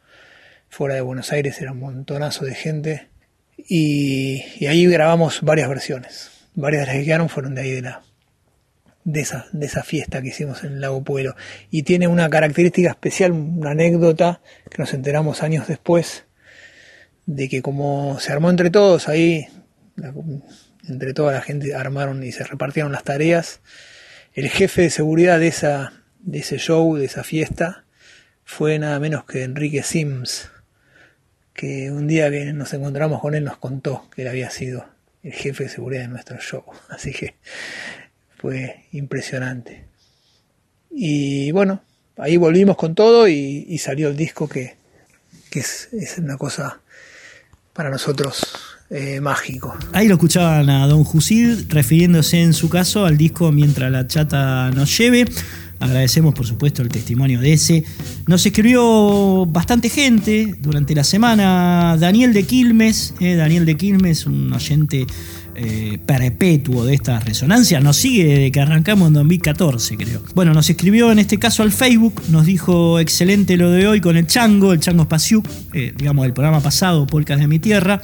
Fuera 0.69 0.95
de 0.95 1.01
Buenos 1.01 1.31
Aires 1.31 1.61
era 1.61 1.71
un 1.71 1.79
montonazo 1.79 2.45
de 2.45 2.55
gente. 2.55 3.07
Y, 3.57 4.43
y 4.59 4.67
ahí 4.67 4.85
grabamos 4.85 5.41
varias 5.41 5.69
versiones. 5.69 6.31
Varias 6.55 6.81
de 6.81 6.87
las 6.87 6.95
que 6.97 7.05
quedaron 7.05 7.29
fueron 7.29 7.55
de 7.55 7.61
ahí 7.61 7.71
de 7.71 7.81
la, 7.81 8.01
de 9.07 9.21
esa, 9.21 9.47
de 9.53 9.65
esa 9.65 9.83
fiesta 9.83 10.21
que 10.21 10.27
hicimos 10.27 10.63
en 10.65 10.73
el 10.73 10.81
Lago 10.81 11.01
Pueblo. 11.03 11.35
Y 11.71 11.83
tiene 11.83 12.07
una 12.07 12.29
característica 12.29 12.89
especial, 12.89 13.31
una 13.31 13.71
anécdota 13.71 14.41
que 14.69 14.77
nos 14.77 14.93
enteramos 14.93 15.43
años 15.43 15.67
después, 15.67 16.26
de 17.27 17.47
que 17.47 17.61
como 17.61 18.19
se 18.19 18.31
armó 18.31 18.49
entre 18.49 18.71
todos 18.71 19.07
ahí, 19.07 19.47
entre 20.87 21.13
toda 21.13 21.33
la 21.33 21.41
gente 21.41 21.75
armaron 21.75 22.23
y 22.23 22.31
se 22.31 22.43
repartieron 22.43 22.91
las 22.91 23.03
tareas, 23.03 23.61
el 24.33 24.49
jefe 24.49 24.81
de 24.81 24.89
seguridad 24.89 25.39
de, 25.39 25.47
esa, 25.47 25.93
de 26.19 26.39
ese 26.39 26.57
show, 26.57 26.95
de 26.95 27.05
esa 27.05 27.23
fiesta, 27.23 27.85
fue 28.43 28.79
nada 28.79 28.99
menos 28.99 29.25
que 29.25 29.43
Enrique 29.43 29.83
Sims, 29.83 30.49
que 31.53 31.91
un 31.91 32.07
día 32.07 32.31
que 32.31 32.53
nos 32.53 32.73
encontramos 32.73 33.21
con 33.21 33.35
él 33.35 33.43
nos 33.43 33.57
contó 33.57 34.09
que 34.09 34.21
él 34.21 34.29
había 34.29 34.49
sido 34.49 34.87
el 35.21 35.33
jefe 35.33 35.65
de 35.65 35.69
seguridad 35.69 36.01
de 36.03 36.07
nuestro 36.07 36.39
show. 36.39 36.63
Así 36.89 37.11
que 37.11 37.35
fue 38.37 38.85
impresionante. 38.91 39.85
Y 40.89 41.51
bueno, 41.51 41.83
ahí 42.17 42.37
volvimos 42.37 42.77
con 42.77 42.95
todo 42.95 43.27
y, 43.27 43.77
salió 43.79 44.07
el 44.07 44.15
disco 44.15 44.47
que, 44.47 44.77
es, 45.51 45.89
una 46.17 46.37
cosa 46.37 46.81
para 47.77 47.91
nosotros 47.91 48.45
eh, 48.89 49.21
mágico. 49.21 49.77
Ahí 49.93 50.07
lo 50.07 50.15
escuchaban 50.15 50.69
a 50.69 50.87
Don 50.87 51.03
Jusid 51.03 51.69
refiriéndose 51.69 52.41
en 52.41 52.53
su 52.53 52.69
caso 52.69 53.05
al 53.05 53.17
disco 53.17 53.51
Mientras 53.51 53.91
la 53.91 54.07
chata 54.07 54.71
nos 54.71 54.97
lleve. 54.97 55.25
Agradecemos 55.79 56.33
por 56.33 56.47
supuesto 56.47 56.81
el 56.81 56.89
testimonio 56.89 57.39
de 57.39 57.53
ese. 57.53 57.83
Nos 58.25 58.43
escribió 58.43 59.45
bastante 59.45 59.89
gente 59.89 60.55
durante 60.59 60.95
la 60.95 61.03
semana. 61.03 61.95
Daniel 61.99 62.33
de 62.33 62.43
Quilmes, 62.43 63.13
eh, 63.19 63.35
Daniel 63.35 63.65
de 63.65 63.77
Quilmes, 63.77 64.25
un 64.25 64.51
oyente 64.51 65.05
eh, 65.59 65.97
perpetuo 66.05 66.85
de 66.85 66.93
estas 66.93 67.25
resonancias. 67.25 67.83
Nos 67.83 67.97
sigue 67.97 68.25
desde 68.25 68.51
que 68.51 68.61
arrancamos 68.61 69.07
en 69.07 69.15
2014, 69.15 69.97
creo. 69.97 70.21
Bueno, 70.35 70.53
nos 70.53 70.69
escribió 70.69 71.11
en 71.11 71.17
este 71.17 71.39
caso 71.39 71.63
al 71.63 71.71
Facebook, 71.71 72.21
nos 72.29 72.45
dijo 72.45 72.99
excelente 72.99 73.57
lo 73.57 73.71
de 73.71 73.87
hoy 73.87 73.99
con 73.99 74.17
el 74.17 74.27
Chango, 74.27 74.71
el 74.71 74.79
Chango 74.79 75.05
Spasiuk, 75.05 75.47
eh, 75.73 75.93
digamos, 75.97 76.27
el 76.27 76.33
programa 76.33 76.61
pasado, 76.61 77.07
Polcas 77.07 77.39
de 77.39 77.47
mi 77.47 77.57
Tierra. 77.57 78.03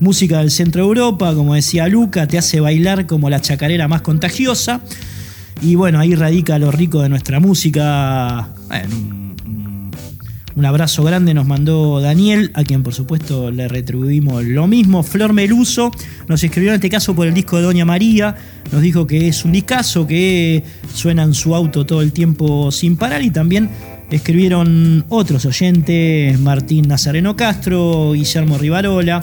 Música 0.00 0.38
del 0.38 0.50
centro 0.50 0.82
de 0.82 0.88
Europa, 0.88 1.34
como 1.34 1.54
decía 1.54 1.86
Luca, 1.86 2.26
te 2.26 2.38
hace 2.38 2.60
bailar 2.60 3.06
como 3.06 3.28
la 3.28 3.42
chacarera 3.42 3.88
más 3.88 4.00
contagiosa. 4.00 4.80
Y 5.60 5.74
bueno, 5.74 6.00
ahí 6.00 6.14
radica 6.14 6.58
lo 6.58 6.70
rico 6.70 7.02
de 7.02 7.10
nuestra 7.10 7.40
música. 7.40 8.48
Un 10.56 10.64
abrazo 10.64 11.04
grande 11.04 11.34
nos 11.34 11.46
mandó 11.46 12.00
Daniel, 12.00 12.50
a 12.54 12.64
quien 12.64 12.82
por 12.82 12.94
supuesto 12.94 13.50
le 13.50 13.68
retribuimos 13.68 14.42
lo 14.42 14.66
mismo. 14.66 15.02
Flor 15.02 15.34
Meluso 15.34 15.90
nos 16.28 16.42
escribió 16.42 16.70
en 16.70 16.76
este 16.76 16.88
caso 16.88 17.14
por 17.14 17.26
el 17.26 17.34
disco 17.34 17.58
de 17.58 17.64
Doña 17.64 17.84
María, 17.84 18.34
nos 18.72 18.80
dijo 18.80 19.06
que 19.06 19.28
es 19.28 19.44
un 19.44 19.52
discazo, 19.52 20.06
que 20.06 20.64
suena 20.94 21.24
en 21.24 21.34
su 21.34 21.54
auto 21.54 21.84
todo 21.84 22.00
el 22.00 22.10
tiempo 22.12 22.72
sin 22.72 22.96
parar 22.96 23.20
y 23.20 23.30
también 23.30 23.68
escribieron 24.10 25.04
otros 25.10 25.44
oyentes, 25.44 26.40
Martín 26.40 26.88
Nazareno 26.88 27.36
Castro, 27.36 28.12
Guillermo 28.14 28.56
Rivarola, 28.56 29.22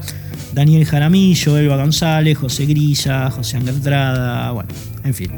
Daniel 0.53 0.85
Jaramillo, 0.85 1.57
Elba 1.57 1.77
González, 1.77 2.37
José 2.37 2.67
Grilla, 2.67 3.31
José 3.31 3.57
Angeltrada, 3.57 4.51
bueno, 4.51 4.69
en 5.03 5.13
fin. 5.15 5.31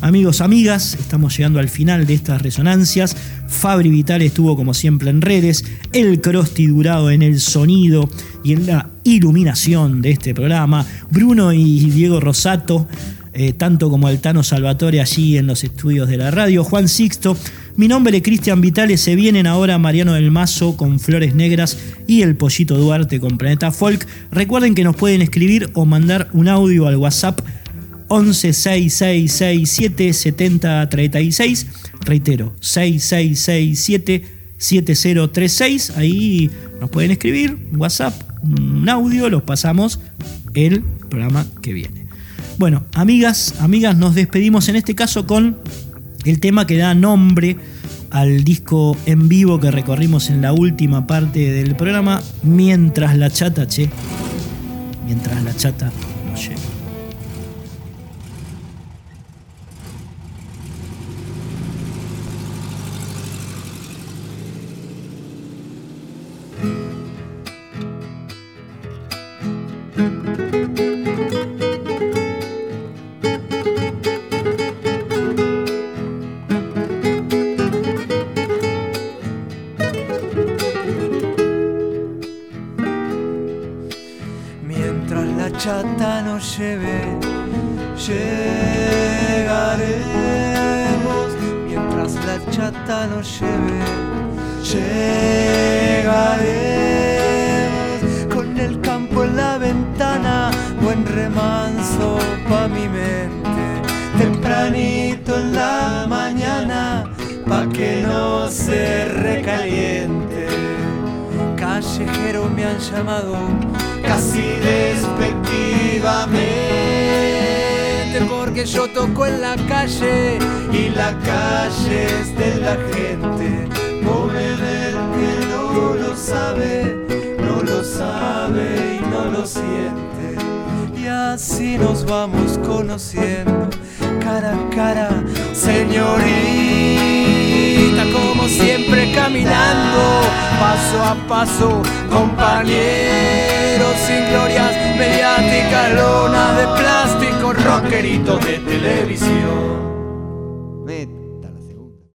Amigos, 0.00 0.40
amigas, 0.40 0.94
estamos 0.94 1.36
llegando 1.36 1.58
al 1.58 1.68
final 1.68 2.06
de 2.06 2.14
estas 2.14 2.40
resonancias. 2.40 3.16
Fabri 3.48 3.90
Vital 3.90 4.22
estuvo 4.22 4.56
como 4.56 4.72
siempre 4.72 5.10
en 5.10 5.20
redes, 5.20 5.64
el 5.92 6.20
Crosti 6.20 6.68
Durado 6.68 7.10
en 7.10 7.22
el 7.22 7.40
sonido 7.40 8.08
y 8.44 8.52
en 8.52 8.66
la 8.66 8.90
iluminación 9.02 10.00
de 10.00 10.12
este 10.12 10.34
programa, 10.34 10.86
Bruno 11.10 11.52
y 11.52 11.90
Diego 11.90 12.20
Rosato, 12.20 12.86
eh, 13.32 13.52
tanto 13.54 13.90
como 13.90 14.06
Altano 14.06 14.44
Salvatore 14.44 15.00
allí 15.00 15.36
en 15.36 15.48
los 15.48 15.64
estudios 15.64 16.08
de 16.08 16.16
la 16.16 16.30
radio, 16.30 16.62
Juan 16.62 16.86
Sixto, 16.86 17.36
mi 17.78 17.88
nombre 17.88 18.16
es 18.16 18.22
Cristian 18.22 18.60
Vitales, 18.60 19.00
se 19.00 19.16
vienen 19.16 19.46
ahora 19.48 19.78
Mariano 19.78 20.12
del 20.12 20.30
Mazo 20.30 20.76
con 20.76 21.00
Flores 21.00 21.34
Negras 21.34 21.78
y 22.06 22.22
el 22.22 22.36
Pollito 22.36 22.76
Duarte 22.76 23.20
con 23.20 23.38
Planeta 23.38 23.72
Folk. 23.72 24.06
Recuerden 24.30 24.74
que 24.74 24.82
nos 24.82 24.96
pueden 24.96 25.22
escribir 25.22 25.70
o 25.74 25.86
mandar 25.86 26.28
un 26.32 26.48
audio 26.48 26.86
al 26.86 26.96
WhatsApp 26.96 27.40
11 28.08 28.52
6667 28.52 30.12
7036. 30.12 31.66
Reitero, 32.00 32.54
6667 32.60 34.24
7036. 34.56 35.90
Ahí 35.96 36.50
nos 36.80 36.90
pueden 36.90 37.10
escribir, 37.10 37.58
WhatsApp, 37.76 38.14
un 38.42 38.88
audio, 38.88 39.28
los 39.28 39.42
pasamos 39.42 40.00
el 40.54 40.82
programa 40.82 41.46
que 41.62 41.72
viene. 41.72 42.06
Bueno, 42.58 42.84
amigas, 42.94 43.54
amigas, 43.60 43.96
nos 43.96 44.14
despedimos 44.14 44.68
en 44.68 44.76
este 44.76 44.94
caso 44.94 45.26
con 45.26 45.58
el 46.24 46.40
tema 46.40 46.66
que 46.66 46.76
da 46.76 46.94
nombre 46.94 47.56
al 48.10 48.42
disco 48.42 48.96
en 49.06 49.28
vivo 49.28 49.60
que 49.60 49.70
recorrimos 49.70 50.30
en 50.30 50.42
la 50.42 50.52
última 50.52 51.06
parte 51.06 51.52
del 51.52 51.76
programa, 51.76 52.22
Mientras 52.42 53.16
la 53.16 53.30
chata, 53.30 53.66
che, 53.66 53.90
mientras 55.06 55.42
la 55.44 55.54
chata 55.54 55.92